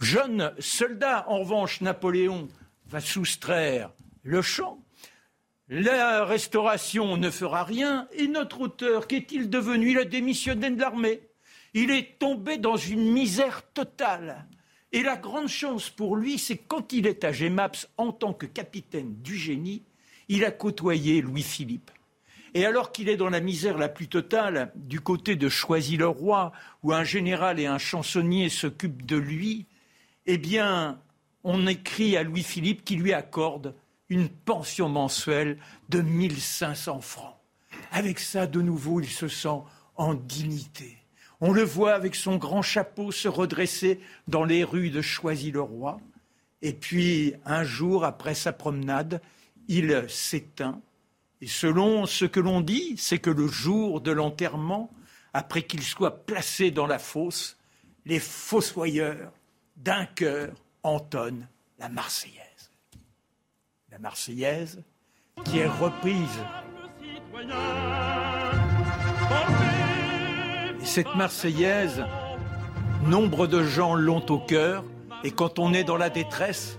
[0.00, 1.24] jeunes soldats.
[1.28, 2.48] En revanche, Napoléon
[2.88, 3.90] va soustraire
[4.22, 4.78] le chant.
[5.68, 8.08] La restauration ne fera rien.
[8.12, 9.90] Et notre auteur, qu'est-il devenu?
[9.90, 11.20] Il a démissionné de l'armée.
[11.74, 14.46] Il est tombé dans une misère totale.
[14.96, 18.46] Et la grande chance pour lui, c'est quand il est à Gemaps en tant que
[18.46, 19.82] capitaine du génie,
[20.30, 21.90] il a côtoyé Louis-Philippe.
[22.54, 26.50] Et alors qu'il est dans la misère la plus totale, du côté de Choisy-le-Roi,
[26.82, 29.66] où un général et un chansonnier s'occupent de lui,
[30.24, 30.98] eh bien,
[31.44, 33.74] on écrit à Louis-Philippe qui lui accorde
[34.08, 35.58] une pension mensuelle
[35.90, 37.36] de 1500 francs.
[37.92, 39.60] Avec ça, de nouveau, il se sent
[39.96, 40.96] en dignité.
[41.40, 46.00] On le voit avec son grand chapeau se redresser dans les rues de Choisy-le-Roi.
[46.62, 49.20] Et puis, un jour, après sa promenade,
[49.68, 50.80] il s'éteint.
[51.40, 54.90] Et selon ce que l'on dit, c'est que le jour de l'enterrement,
[55.34, 57.58] après qu'il soit placé dans la fosse,
[58.06, 59.32] les fossoyeurs,
[59.76, 62.70] d'un cœur, entonnent la Marseillaise.
[63.90, 64.82] La Marseillaise
[65.44, 66.40] qui est reprise
[70.86, 72.04] cette Marseillaise,
[73.06, 74.84] nombre de gens l'ont au cœur,
[75.24, 76.78] et quand on est dans la détresse,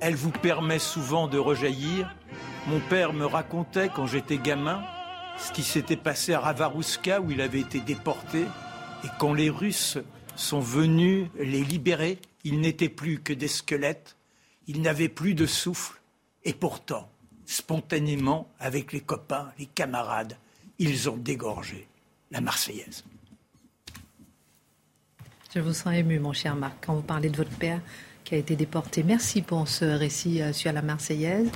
[0.00, 2.14] elle vous permet souvent de rejaillir.
[2.68, 4.82] Mon père me racontait quand j'étais gamin
[5.38, 8.44] ce qui s'était passé à Ravarouska où il avait été déporté,
[9.04, 9.98] et quand les Russes
[10.36, 14.16] sont venus les libérer, ils n'étaient plus que des squelettes,
[14.68, 16.00] ils n'avaient plus de souffle,
[16.44, 17.10] et pourtant,
[17.44, 20.36] spontanément, avec les copains, les camarades,
[20.78, 21.88] ils ont dégorgé
[22.30, 23.04] la Marseillaise.
[25.54, 27.80] Je vous sens ému, mon cher Marc, quand vous parlez de votre père
[28.22, 29.02] qui a été déporté.
[29.02, 31.48] Merci pour ce récit euh, sur la Marseillaise.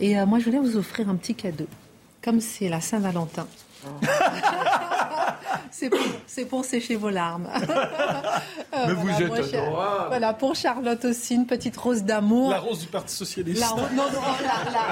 [0.00, 1.66] Et euh, moi, je voulais vous offrir un petit cadeau.
[2.22, 3.46] Comme c'est la Saint-Valentin.
[5.70, 7.48] c'est pour, sécher vos larmes.
[8.74, 10.08] Euh, Mais vous êtes adorable.
[10.08, 12.50] Voilà, pour Charlotte aussi, une petite rose d'amour.
[12.50, 13.64] La rose du Parti Socialiste.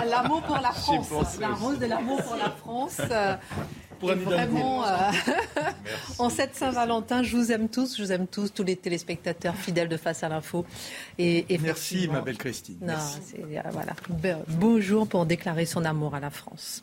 [0.08, 1.08] l'amour pour la France.
[1.38, 2.96] La rose de l'amour pour la France.
[3.98, 5.10] Pour vraiment, euh,
[6.18, 9.88] en cette Saint-Valentin, je vous aime tous, je vous aime tous, tous les téléspectateurs fidèles
[9.88, 10.64] de Face à l'info.
[11.18, 12.78] Et, Merci, ma belle Christine.
[12.82, 13.94] Non, euh, voilà,
[14.48, 16.82] beau jour pour déclarer son amour à la France.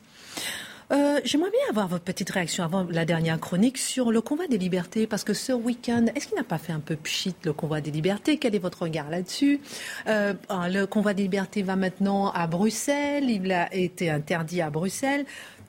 [0.92, 4.58] Euh, j'aimerais bien avoir votre petite réaction avant la dernière chronique sur le convoi des
[4.58, 7.82] libertés, parce que ce week-end, est-ce qu'il n'a pas fait un peu pchit le convoi
[7.82, 8.38] des libertés?
[8.38, 9.62] Quel est votre regard là-dessus?
[10.06, 15.26] Le convoi des libertés va maintenant à Bruxelles, il a été interdit à Bruxelles.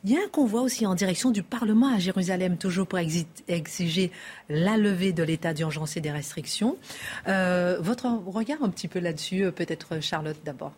[0.06, 4.12] Il y a un convoi aussi en direction du Parlement à Jérusalem, toujours pour exiger
[4.50, 6.76] la levée de l'état d'urgence et des restrictions.
[7.26, 10.72] Euh, votre regard un petit peu là-dessus, euh, peut-être Charlotte d'abord.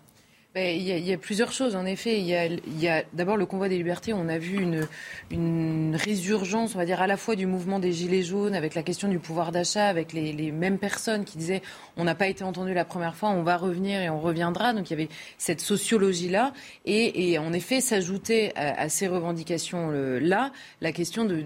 [0.57, 2.19] Ben, il y, a, plusieurs choses, en effet.
[2.19, 4.15] Il y a, d'abord le convoi des libertés.
[4.15, 4.57] On a vu
[5.31, 8.83] une, résurgence, on va dire, à la fois du mouvement des Gilets jaunes, avec la
[8.83, 11.61] question du pouvoir d'achat, avec les, mêmes personnes qui disaient
[11.99, 14.73] on n'a pas été entendu la première fois, on va revenir et on reviendra.
[14.73, 16.55] Donc il y avait cette sociologie-là.
[16.87, 21.45] Et, en effet, s'ajoutait à, ces revendications-là la question de,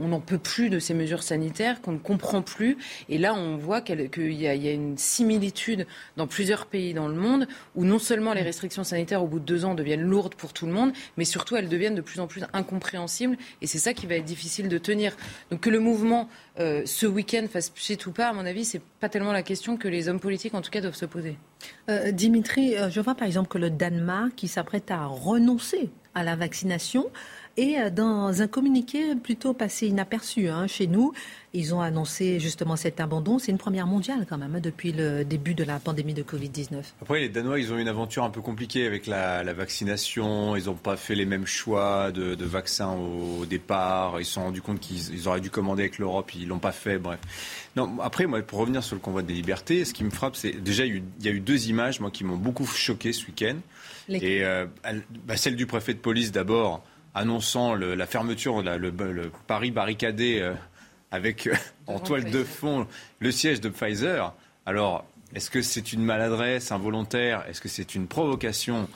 [0.00, 2.78] on n'en peut plus de ces mesures sanitaires, qu'on ne comprend plus.
[3.10, 5.86] Et là, on voit qu'il y, y, a une similitude
[6.16, 9.44] dans plusieurs pays dans le monde où non seulement les restrictions sanitaires, au bout de
[9.44, 12.26] deux ans, deviennent lourdes pour tout le monde, mais surtout, elles deviennent de plus en
[12.26, 13.36] plus incompréhensibles.
[13.60, 15.16] Et c'est ça qui va être difficile de tenir.
[15.50, 16.28] Donc que le mouvement,
[16.58, 19.76] euh, ce week-end, fasse pchit ou pas, à mon avis, c'est pas tellement la question
[19.76, 21.36] que les hommes politiques, en tout cas, doivent se poser.
[21.88, 26.22] Euh, Dimitri, euh, je vois par exemple que le Danemark, qui s'apprête à renoncer à
[26.22, 27.10] la vaccination,
[27.56, 31.12] et euh, dans un communiqué plutôt passé inaperçu hein, chez nous,
[31.54, 33.38] ils ont annoncé justement cet abandon.
[33.38, 36.82] C'est une première mondiale quand même hein, depuis le début de la pandémie de Covid-19.
[37.00, 40.54] Après, les Danois, ils ont une aventure un peu compliquée avec la, vaccination.
[40.56, 44.20] Ils n'ont pas fait les mêmes choix de, de vaccins au, départ.
[44.20, 46.34] Ils se sont rendus compte qu'ils auraient dû commander avec l'Europe.
[46.34, 46.98] Ils l'ont pas fait.
[46.98, 47.20] Bref.
[47.74, 50.52] Non, après, moi, pour revenir sur le convoi des libertés, ce qui me frappe, c'est
[50.52, 53.56] déjà, il y a eu deux images moi, qui m'ont beaucoup choqué ce week-end.
[54.08, 54.66] Et euh,
[55.26, 56.84] bah, celle du préfet de police d'abord
[57.16, 60.52] annonçant la fermeture, le, le, Paris barricadé euh,
[61.10, 61.54] avec euh,
[61.86, 62.86] en toile de fond
[63.20, 64.34] le siège de Pfizer.
[64.66, 65.04] Alors,
[65.34, 67.44] est-ce que c'est une maladresse involontaire?
[67.48, 68.86] Est-ce que c'est une provocation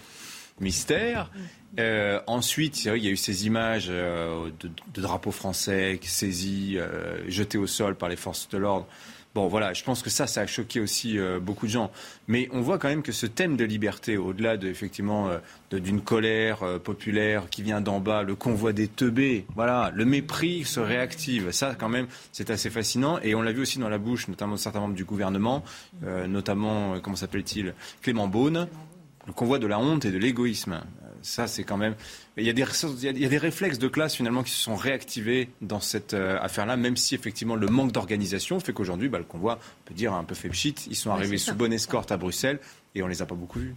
[0.61, 1.31] mystère?
[1.79, 6.79] Euh, Ensuite, il y a eu ces images de, de, drapeaux français saisis,
[7.27, 8.87] jetés au sol par les forces de l'ordre.
[9.33, 11.93] Bon, voilà, je pense que ça, ça a choqué aussi euh, beaucoup de gens.
[12.27, 16.01] Mais on voit quand même que ce thème de liberté, au-delà de, effectivement euh, d'une
[16.01, 20.81] colère euh, populaire qui vient d'en bas, le convoi des teubés, voilà, le mépris se
[20.81, 21.53] réactive.
[21.53, 23.21] Ça, quand même, c'est assez fascinant.
[23.23, 25.63] Et on l'a vu aussi dans la bouche, notamment de certains membres du gouvernement,
[26.29, 28.67] notamment, comment s'appelle-t-il, Clément Beaune,
[29.27, 30.81] le convoi de la honte et de l'égoïsme
[31.23, 31.95] ça, c'est quand même.
[32.37, 34.77] Il y, a des, il y, a des, réflexes de classe finalement qui se sont
[34.77, 39.25] réactivés dans cette euh, affaire-là, même si effectivement le manque d'organisation fait qu'aujourd'hui, bah, le
[39.25, 40.75] convoi, on peut dire, un peu fait pchit.
[40.89, 42.61] Ils sont arrivés sous bonne escorte à Bruxelles
[42.95, 43.75] et on les a pas beaucoup vus.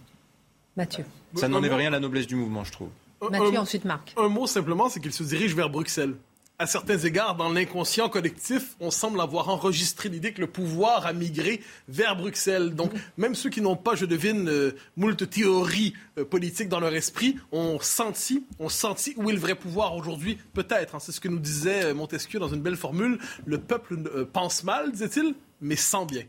[0.78, 1.06] Mathieu.
[1.36, 2.90] Ça n'enlève rien à la noblesse du mouvement, je trouve.
[3.30, 4.14] Mathieu, ensuite Marc.
[4.18, 6.16] Un mot simplement, c'est qu'il se dirige vers Bruxelles
[6.64, 11.12] à certains égards, dans l'inconscient collectif, on semble avoir enregistré l'idée que le pouvoir a
[11.12, 11.60] migré
[11.90, 12.74] vers Bruxelles.
[12.74, 16.96] Donc, même ceux qui n'ont pas, je devine, euh, moult théories euh, politiques dans leur
[16.96, 20.96] esprit, ont senti, ont senti où est le vrai pouvoir aujourd'hui, peut-être.
[20.96, 21.00] Hein.
[21.02, 23.20] C'est ce que nous disait euh, Montesquieu dans une belle formule.
[23.46, 23.98] Le peuple
[24.32, 26.24] pense mal, disait-il, mais sent bien.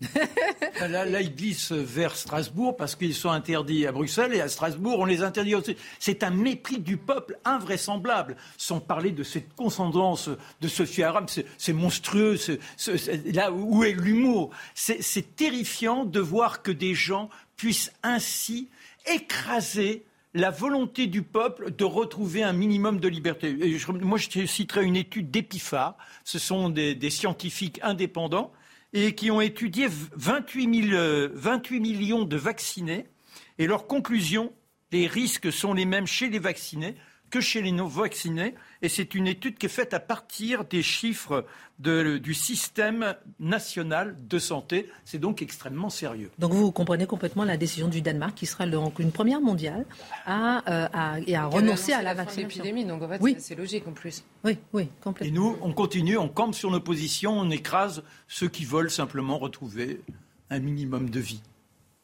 [0.88, 5.04] là, ils glissent vers Strasbourg parce qu'ils sont interdits à Bruxelles et à Strasbourg, on
[5.04, 5.76] les interdit aussi.
[5.98, 10.30] C'est un mépris du peuple invraisemblable, sans parler de cette conscendance
[10.60, 11.26] de Sophie Aram.
[11.58, 12.38] C'est monstrueux.
[13.26, 18.68] là où est l'humour C'est terrifiant de voir que des gens puissent ainsi
[19.06, 23.54] écraser la volonté du peuple de retrouver un minimum de liberté.
[24.00, 25.96] moi, je citerai une étude d'Epiphar.
[26.24, 28.52] Ce sont des scientifiques indépendants
[28.92, 33.06] et qui ont étudié 28, 28 euh, millions de vaccinés.
[33.58, 34.52] Et leur conclusion,
[34.92, 36.96] les risques sont les mêmes chez les vaccinés
[37.30, 38.54] que chez les non-vaccinés.
[38.82, 41.44] Et c'est une étude qui est faite à partir des chiffres
[41.78, 44.88] du système national de santé.
[45.04, 46.30] C'est donc extrêmement sérieux.
[46.38, 49.86] Donc vous comprenez complètement la décision du Danemark, qui sera une première mondiale,
[50.26, 52.86] à, à, et à renoncer à la, vaccination.
[52.86, 54.24] donc en fait, c'est logique en plus.
[54.44, 55.32] Oui, oui, complètement.
[55.32, 59.38] Et nous, on continue, on campe sur nos positions, on écrase ceux qui veulent simplement
[59.38, 60.00] retrouver
[60.50, 61.42] un minimum de vie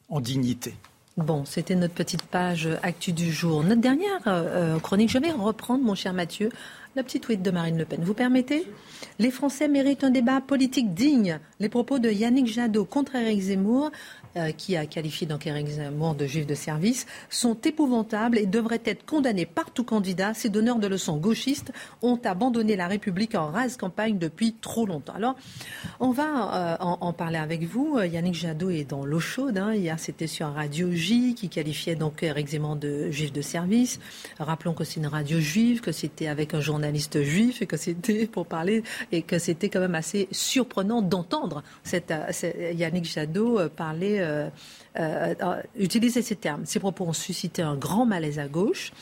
[0.09, 0.74] en dignité.
[1.17, 3.64] Bon, c'était notre petite page actu du jour.
[3.64, 6.51] Notre dernière euh, chronique, je vais reprendre, mon cher Mathieu,
[6.95, 8.03] la petite tweet de Marine Le Pen.
[8.03, 8.67] Vous permettez?
[9.19, 11.41] Les Français méritent un débat politique digne.
[11.59, 13.93] Les propos de Yannick Jadot contre Eric Zemmour
[14.37, 19.47] euh, qui a qualifié Zemmour de juif de service, sont épouvantables et devraient être condamnés
[19.47, 20.34] par tout candidat.
[20.34, 21.72] Ces donneurs de leçons gauchistes
[22.03, 25.14] ont abandonné la République en rase campagne depuis trop longtemps.
[25.14, 25.37] Alors,
[26.01, 27.99] on va euh, en, parler avec vous.
[27.99, 29.57] Yannick Jadot est dans l'eau chaude.
[29.57, 29.74] Hein.
[29.74, 31.97] Hier, c'était sur Radio J qui qualifiait
[32.47, 34.01] Zemmour de juif de service.
[34.39, 38.26] Rappelons que c'est une radio juive, que c'était avec un journaliste juif et que c'était
[38.26, 38.82] pour parler
[39.12, 41.62] et que c'était quand même assez surprenant d'entendre
[41.95, 44.51] euh, Yannick Jadot parler euh,
[44.99, 46.64] euh, utiliser ces termes.
[46.64, 48.93] Ces propos ont suscité un grand malaise à gauche.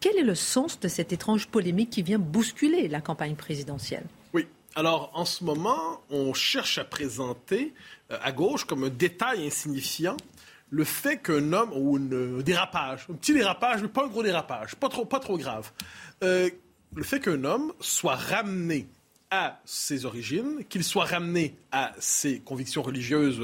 [0.00, 4.04] Quel est le sens de cette étrange polémique qui vient bousculer la campagne présidentielle?
[4.32, 4.46] Oui.
[4.74, 7.74] Alors, en ce moment, on cherche à présenter
[8.10, 10.16] euh, à gauche comme un détail insignifiant
[10.70, 14.74] le fait qu'un homme, ou un dérapage, un petit dérapage, mais pas un gros dérapage,
[14.74, 15.70] pas trop, pas trop grave,
[16.22, 18.88] le fait qu'un homme soit ramené
[19.30, 23.42] à ses origines, qu'il soit ramené à ses convictions religieuses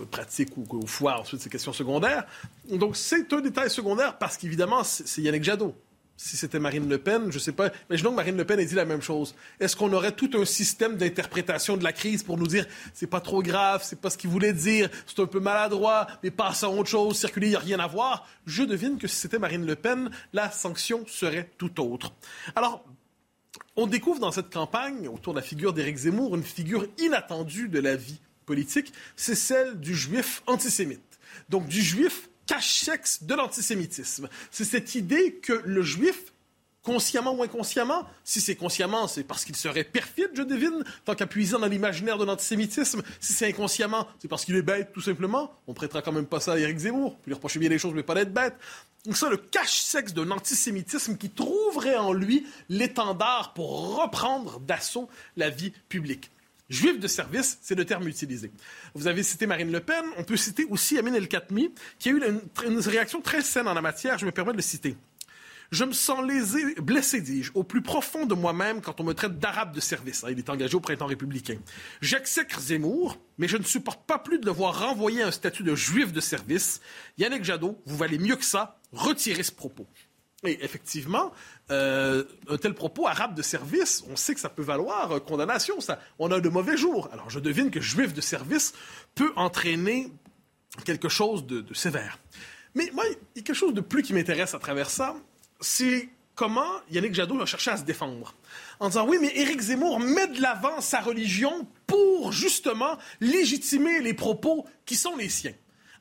[0.00, 2.24] pratique ou, ou foire ensuite ces questions secondaires.
[2.70, 5.74] Donc c'est un détail secondaire parce qu'évidemment, c'est Yannick Jadot.
[6.16, 7.72] Si c'était Marine Le Pen, je ne sais pas.
[7.90, 9.34] Imaginons que Marine Le Pen ait dit la même chose.
[9.58, 13.20] Est-ce qu'on aurait tout un système d'interprétation de la crise pour nous dire c'est pas
[13.20, 16.70] trop grave, c'est pas ce qu'il voulait dire, c'est un peu maladroit, mais passe à
[16.70, 18.28] autre chose, circuler, il n'y a rien à voir?
[18.46, 22.12] Je devine que si c'était Marine Le Pen, la sanction serait tout autre.
[22.54, 22.84] Alors,
[23.74, 27.80] on découvre dans cette campagne, autour de la figure d'Éric Zemmour, une figure inattendue de
[27.80, 31.00] la vie politique, c'est celle du juif antisémite.
[31.48, 34.28] Donc du juif cachex de l'antisémitisme.
[34.50, 36.32] C'est cette idée que le juif
[36.84, 38.06] consciemment ou inconsciemment.
[38.22, 42.18] Si c'est consciemment, c'est parce qu'il serait perfide, je devine, tant qu'à puiser dans l'imaginaire
[42.18, 43.02] de l'antisémitisme.
[43.20, 45.50] Si c'est inconsciemment, c'est parce qu'il est bête, tout simplement.
[45.66, 47.16] On prêtera quand même pas ça à Éric Zemmour.
[47.22, 48.54] Puis lui reprocher bien les choses, mais pas d'être bête.
[49.06, 55.50] Donc ça, le cache-sexe d'un antisémitisme qui trouverait en lui l'étendard pour reprendre d'assaut la
[55.50, 56.30] vie publique.
[56.70, 58.50] Juif de service, c'est le terme utilisé.
[58.94, 62.12] Vous avez cité Marine Le Pen, on peut citer aussi Amin El Khatmi, qui a
[62.12, 62.22] eu
[62.66, 64.96] une, réaction très saine en la matière, je me permets de le citer.
[65.70, 69.38] Je me sens lésé, blessé, dis-je, au plus profond de moi-même quand on me traite
[69.38, 70.24] d'arabe de service.
[70.24, 71.58] Ah, il est engagé au printemps républicain.
[72.00, 75.74] J'exècre Zemmour, mais je ne supporte pas plus de le voir renvoyer un statut de
[75.74, 76.80] juif de service.
[77.18, 78.78] Yannick Jadot, vous valez mieux que ça.
[78.92, 79.86] Retirez ce propos.
[80.44, 81.32] Et effectivement,
[81.70, 85.80] euh, un tel propos arabe de service, on sait que ça peut valoir euh, condamnation.
[85.80, 87.08] Ça, on a de mauvais jours.
[87.12, 88.74] Alors je devine que juif de service
[89.14, 90.12] peut entraîner
[90.84, 92.18] quelque chose de, sévère.
[92.74, 95.14] Mais moi, il y a quelque chose de plus qui m'intéresse à travers ça,
[95.60, 98.34] c'est comment Yannick Jadot a cherché à se défendre.
[98.80, 104.14] En disant, oui, mais Éric Zemmour met de l'avant sa religion pour justement légitimer les
[104.14, 105.54] propos qui sont les siens.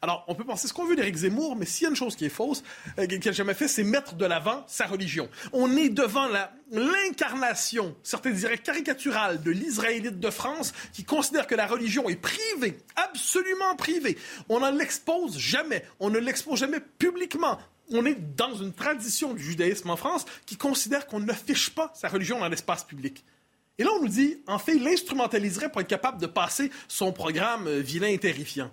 [0.03, 2.17] Alors, on peut penser ce qu'on veut d'Éric Zemmour, mais s'il y a une chose
[2.17, 2.61] qui est fausse,
[2.99, 5.29] euh, qu'il n'a jamais fait, c'est mettre de l'avant sa religion.
[5.53, 6.27] On est devant
[6.73, 12.79] l'incarnation, certains diraient caricaturale, de l'Israélite de France qui considère que la religion est privée,
[12.97, 14.17] absolument privée.
[14.49, 15.85] On ne l'expose jamais.
[16.01, 17.57] On ne l'expose jamais publiquement
[17.91, 22.07] on est dans une tradition du judaïsme en France qui considère qu'on n'affiche pas sa
[22.07, 23.23] religion dans l'espace public.
[23.77, 27.11] Et là, on nous dit, en fait, il l'instrumentaliserait pour être capable de passer son
[27.11, 28.71] programme euh, vilain et terrifiant.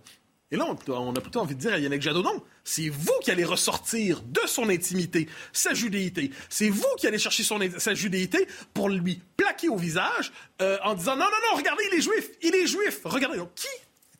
[0.53, 3.31] Et là, on, a plutôt envie de dire à Yannick Jadot, non, c'est vous qui
[3.31, 6.33] allez ressortir de son intimité, sa judéité.
[6.49, 10.95] C'est vous qui allez chercher son, sa judéité pour lui plaquer au visage euh, en
[10.95, 13.01] disant, non, non, non, regardez, il est juif, il est juif.
[13.05, 13.69] Regardez, donc, qui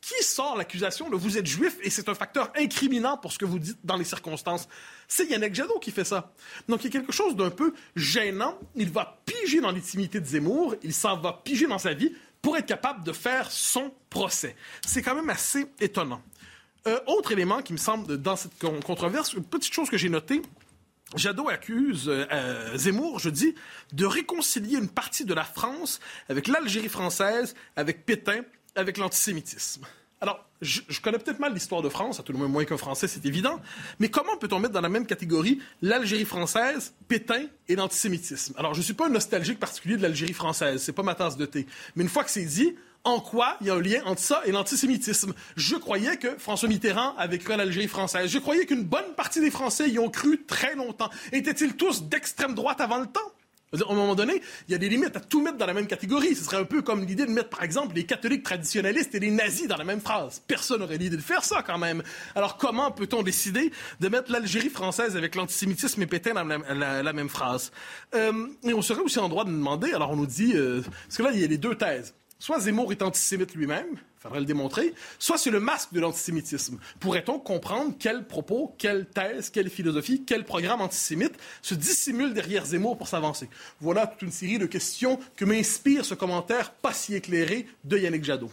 [0.01, 3.45] qui sort l'accusation de vous êtes juif et c'est un facteur incriminant pour ce que
[3.45, 4.67] vous dites dans les circonstances?
[5.07, 6.33] C'est Yannick Jadot qui fait ça.
[6.69, 8.59] Donc il y a quelque chose d'un peu gênant.
[8.77, 12.13] Il va piger dans l'intimité de Zemmour, il s'en va piger dans sa vie
[12.43, 14.57] pour être capable de faire son procès.
[14.87, 16.23] C'est quand même assez étonnant.
[16.87, 20.41] Euh, autre élément qui me semble dans cette controverse, une petite chose que j'ai notée,
[21.17, 23.55] Jadot accuse euh, euh, Zemmour, je dis,
[23.93, 28.43] de réconcilier une partie de la France avec l'Algérie française, avec Pétain,
[28.77, 29.85] avec l'antisémitisme.
[30.61, 33.25] Je, connais peut-être mal l'histoire de France, à tout le moins moins qu'un Français, c'est
[33.25, 33.61] évident,
[33.99, 38.55] mais comment peut-on mettre dans la même catégorie l'Algérie française, Pétain et l'antisémitisme?
[38.59, 41.39] Alors, je ne suis pas un nostalgique particulier de l'Algérie française, c'est pas ma tasse
[41.39, 41.67] de thé.
[41.97, 44.43] Mais une fois que c'est dit, en quoi il y a un lien entre ça
[44.45, 45.33] et l'antisémitisme?
[45.57, 48.31] Je croyais que François Mitterrand avait cru à l'Algérie française.
[48.31, 51.09] Je croyais qu'une bonne partie des Français y ont cru très longtemps.
[51.33, 53.33] Étaient-ils tous d'extrême droite avant le temps?
[53.73, 55.87] À un moment donné, il y a des limites à tout mettre dans la même
[55.87, 56.35] catégorie.
[56.35, 59.31] Ce serait un peu comme l'idée de mettre, par exemple, les catholiques traditionnalistes et les
[59.31, 60.43] nazis dans la même phrase.
[60.45, 62.03] Personne n'aurait l'idée de faire ça, quand même.
[62.35, 67.29] Alors, comment peut-on décider de mettre l'Algérie française avec l'antisémitisme et Pétain dans la, même
[67.29, 67.71] phrase?
[68.17, 71.19] Euh, et on serait aussi en droit de demander, alors on nous dit, euh, parce
[71.19, 72.13] que là, il y a les deux thèses.
[72.41, 76.79] Soit Zemmour est antisémite lui-même, faudrait le démontrer, soit c'est le masque de l'antisémitisme.
[77.01, 82.99] Pourrait-on comprendre quels propos, quelle thèse, quelle philosophie, quel programme antisémite se dissimule derrière Zemmour
[82.99, 83.49] pour s'avancer?
[83.81, 88.25] Voilà toute une série de questions que m'inspire ce commentaire pas si éclairé de Yannick
[88.25, 88.51] Jadot.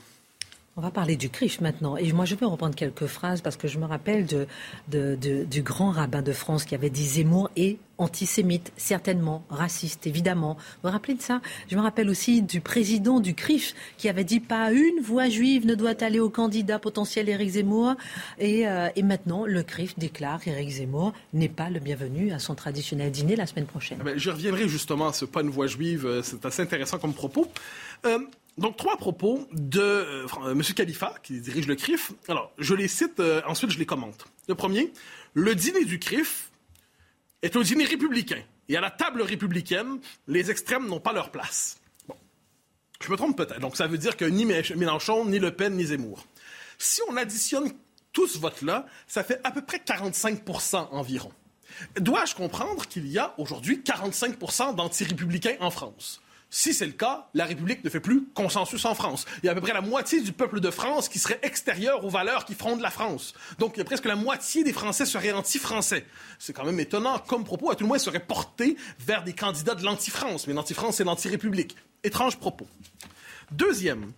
[0.79, 1.97] On va parler du CRIF maintenant.
[1.97, 5.89] Et moi, je vais reprendre quelques phrases parce que je me rappelle de, du grand
[5.89, 10.53] rabbin de France qui avait dit Zemmour est antisémite, certainement, raciste, évidemment.
[10.53, 11.41] Vous vous rappelez de ça?
[11.67, 15.65] Je me rappelle aussi du président du CRIF qui avait dit pas une voix juive
[15.65, 17.95] ne doit aller au candidat potentiel Éric Zemmour.
[18.37, 22.53] Et, euh, et maintenant, le CRIF déclare qu'Éric Zemmour n'est pas le bienvenu à son
[22.53, 23.97] traditionnel dîner la semaine prochaine.
[23.99, 26.05] Ah ben, je reviendrai justement à ce pas une voix juive.
[26.05, 27.47] Euh, c'est assez intéressant comme propos.
[28.05, 28.19] Euh,
[28.57, 30.63] donc, trois propos de euh, M.
[30.63, 32.11] Khalifa, qui dirige le CRIF.
[32.27, 34.25] Alors, je les cite, euh, ensuite je les commente.
[34.47, 34.91] Le premier,
[35.35, 36.49] le dîner du CRIF
[37.43, 38.41] est un dîner républicain.
[38.67, 41.77] Et à la table républicaine, les extrêmes n'ont pas leur place.
[42.07, 42.15] Bon.
[42.99, 43.59] Je me trompe peut-être.
[43.59, 46.25] Donc, ça veut dire que ni Mélenchon, ni Le Pen, ni Zemmour.
[46.79, 47.71] Si on additionne
[48.11, 51.31] tout ce vote-là, ça fait à peu près 45% environ.
[51.99, 56.21] Dois-je comprendre qu'il y a aujourd'hui 45% d'anti-républicains en France?
[56.49, 59.25] Si c'est le cas, la République ne fait plus consensus en France.
[59.43, 62.05] Il y a à peu près la moitié du peuple de France qui serait extérieur
[62.05, 63.33] aux valeurs qui frondent la France.
[63.59, 66.05] Donc, il y a presque la moitié des Français seraient anti-français.
[66.39, 69.75] C'est quand même étonnant comme propos, à tout le moins, serait porté vers des candidats
[69.75, 70.47] de l'anti-France.
[70.47, 71.75] Mais l'anti-France, c'est l'anti-République.
[72.03, 72.67] Étrange propos.
[73.51, 74.13] Deuxième,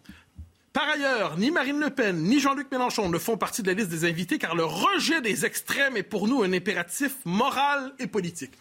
[0.71, 3.89] par ailleurs, ni Marine Le Pen ni Jean-Luc Mélenchon ne font partie de la liste
[3.89, 8.51] des invités car le rejet des extrêmes est pour nous un impératif moral et politique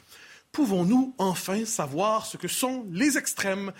[0.53, 3.72] pouvons-nous enfin savoir ce que sont les extrêmes?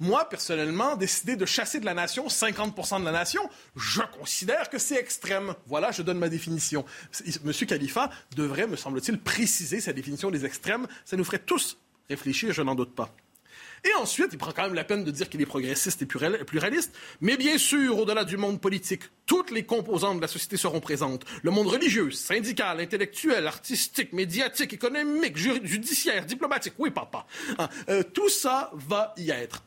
[0.00, 4.78] Moi, personnellement, décider de chasser de la nation 50 de la nation, je considère que
[4.78, 5.54] c'est extrême.
[5.66, 6.84] Voilà, je donne ma définition.
[7.44, 10.86] Monsieur Khalifa devrait, me semble-t-il, préciser sa définition des extrêmes.
[11.04, 13.14] Ça nous ferait tous réfléchir, je n'en doute pas.
[13.84, 16.94] Et ensuite, il prend quand même la peine de dire qu'il est progressiste et pluraliste.
[17.20, 21.24] Mais bien sûr, au-delà du monde politique, toutes les composantes de la société seront présentes.
[21.42, 26.74] Le monde religieux, syndical, intellectuel, artistique, médiatique, économique, judiciaire, diplomatique.
[26.78, 27.26] Oui, papa.
[27.58, 29.62] Hein, euh, tout ça va y être.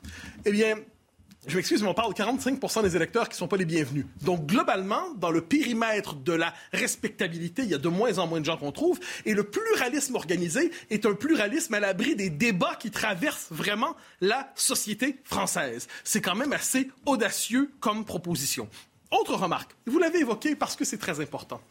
[0.46, 0.76] Eh bien,
[1.50, 4.06] je m'excuse, mais on parle de 45 des électeurs qui ne sont pas les bienvenus.
[4.22, 8.40] Donc, globalement, dans le périmètre de la respectabilité, il y a de moins en moins
[8.40, 9.00] de gens qu'on trouve.
[9.26, 14.52] Et le pluralisme organisé est un pluralisme à l'abri des débats qui traversent vraiment la
[14.56, 15.88] société française.
[16.04, 18.68] C'est quand même assez audacieux comme proposition.
[19.12, 21.62] Autre remarque, vous l'avez évoqué parce que c'est très important.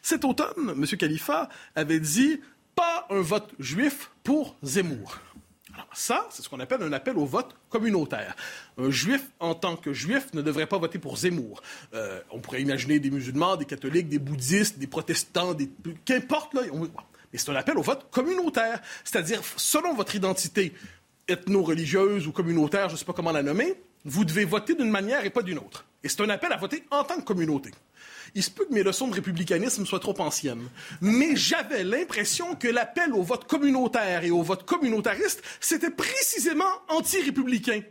[0.00, 0.86] Cet automne, M.
[0.98, 2.40] Khalifa avait dit
[2.74, 5.18] pas un vote juif pour Zemmour.
[5.74, 8.36] Alors ça, c'est ce qu'on appelle un appel au vote communautaire.
[8.76, 11.62] Un juif, en tant que juif, ne devrait pas voter pour Zemmour.
[11.94, 15.70] Euh, on pourrait imaginer des musulmans, des catholiques, des bouddhistes, des protestants, des...
[16.04, 16.52] qu'importe.
[16.54, 16.62] Là,
[17.32, 18.80] Mais c'est un appel au vote communautaire.
[19.04, 20.74] C'est-à-dire, selon votre identité
[21.28, 25.24] ethno-religieuse ou communautaire, je ne sais pas comment la nommer, vous devez voter d'une manière
[25.24, 25.86] et pas d'une autre.
[26.02, 27.70] Et c'est un appel à voter en tant que communauté.
[28.34, 30.68] Il se peut que mes leçons de républicanisme soient trop anciennes.
[31.00, 37.82] Mais j'avais l'impression que l'appel au vote communautaire et au vote communautariste, c'était précisément anti-républicain.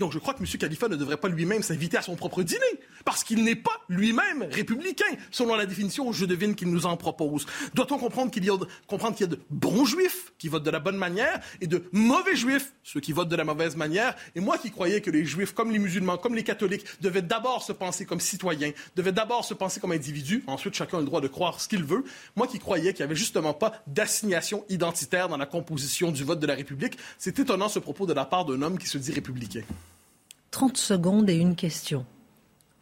[0.00, 0.46] Donc je crois que M.
[0.46, 2.60] Khalifa ne devrait pas lui-même s'inviter à son propre dîner,
[3.04, 7.44] parce qu'il n'est pas lui-même républicain, selon la définition, je devine, qu'il nous en propose.
[7.74, 10.96] Doit-on comprendre qu'il y, a, y a de bons juifs qui votent de la bonne
[10.96, 14.16] manière et de mauvais juifs, ceux qui votent de la mauvaise manière?
[14.34, 17.62] Et moi qui croyais que les juifs, comme les musulmans, comme les catholiques, devaient d'abord
[17.62, 21.20] se penser comme citoyens, devaient d'abord se penser comme individus, ensuite chacun a le droit
[21.20, 22.04] de croire ce qu'il veut,
[22.36, 26.40] moi qui croyais qu'il n'y avait justement pas d'assignation identitaire dans la composition du vote
[26.40, 29.12] de la République, c'est étonnant ce propos de la part d'un homme qui se dit
[29.12, 29.60] républicain.
[30.50, 32.04] 30 secondes et une question.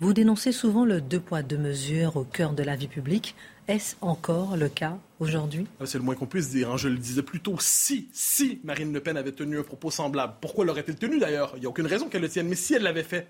[0.00, 3.34] Vous dénoncez souvent le deux poids, deux mesures au cœur de la vie publique.
[3.66, 5.66] Est-ce encore le cas aujourd'hui?
[5.80, 6.70] Ah, C'est le moins qu'on puisse dire.
[6.70, 6.76] Hein.
[6.78, 7.56] Je le disais plus tôt.
[7.58, 11.52] Si, si Marine Le Pen avait tenu un propos semblable, pourquoi l'aurait-elle tenu d'ailleurs?
[11.56, 12.48] Il n'y a aucune raison qu'elle le tienne.
[12.48, 13.26] Mais si elle l'avait fait,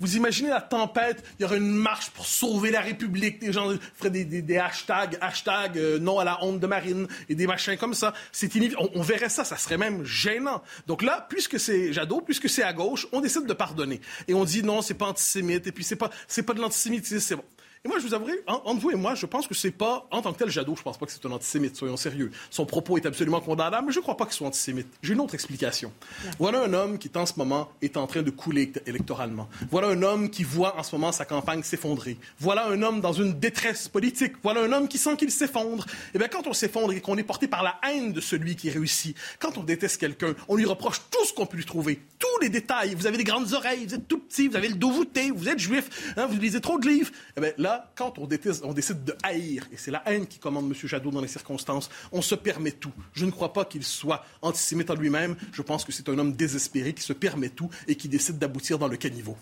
[0.00, 3.72] vous imaginez la tempête, il y aurait une marche pour sauver la République, des gens
[3.96, 7.94] feraient des, hashtags, hashtag euh, non à la honte de Marine et des machins comme
[7.94, 8.14] ça.
[8.32, 10.62] C'est on, on, verrait ça, ça serait même gênant.
[10.86, 14.00] Donc là, puisque c'est Jadot, puisque c'est à gauche, on décide de pardonner.
[14.28, 16.10] Et on dit non, c'est pas antisémite, et puis c'est pas,
[16.46, 17.44] pas de l'antisémitisme, c'est bon.
[17.86, 20.22] Et moi, je vous avouerai, entre vous et moi, je pense que c'est pas, en
[20.22, 22.30] tant que tel, Jadot, je pense pas que c'est un antisémite, soyons sérieux.
[22.48, 24.86] Son propos est absolument condamnable, mais je crois pas qu'il soit antisémite.
[25.02, 25.92] J'ai une autre explication.
[26.38, 29.50] Voilà un homme qui, en ce moment, est en train de couler électoralement.
[29.70, 32.16] Voilà un homme qui voit en ce moment sa campagne s'effondrer.
[32.38, 34.32] Voilà un homme dans une détresse politique.
[34.42, 35.84] Voilà un homme qui sent qu'il s'effondre.
[36.14, 38.70] Eh bien, quand on s'effondre et qu'on est porté par la haine de celui qui
[38.70, 42.40] réussit, quand on déteste quelqu'un, on lui reproche tout ce qu'on peut lui trouver, tous
[42.40, 42.94] les détails.
[42.94, 45.50] Vous avez des grandes oreilles, vous êtes tout petit, vous avez le dos voûté, vous
[45.50, 47.10] êtes juif, hein, vous lisez trop de livres.
[47.36, 50.74] Eh bien, là, quand on, décide de haïr, et c'est la haine qui commande M.
[50.74, 52.92] Jadot dans les circonstances, on se permet tout.
[53.12, 55.36] Je ne crois pas qu'il soit antisémite en lui-même.
[55.52, 58.78] Je pense que c'est un homme désespéré qui se permet tout et qui décide d'aboutir
[58.78, 59.36] dans le caniveau.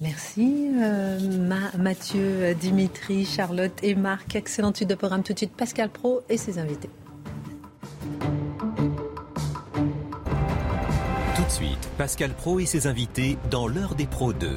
[0.00, 1.18] Merci euh,
[1.76, 4.36] Mathieu, Dimitri, Charlotte et Marc.
[4.36, 5.56] Excellente suite de programme tout de suite.
[5.56, 6.90] Pascal Pro et ses invités.
[11.34, 14.56] Tout de suite, Pascal Pro et ses invités dans l'heure des pros 2.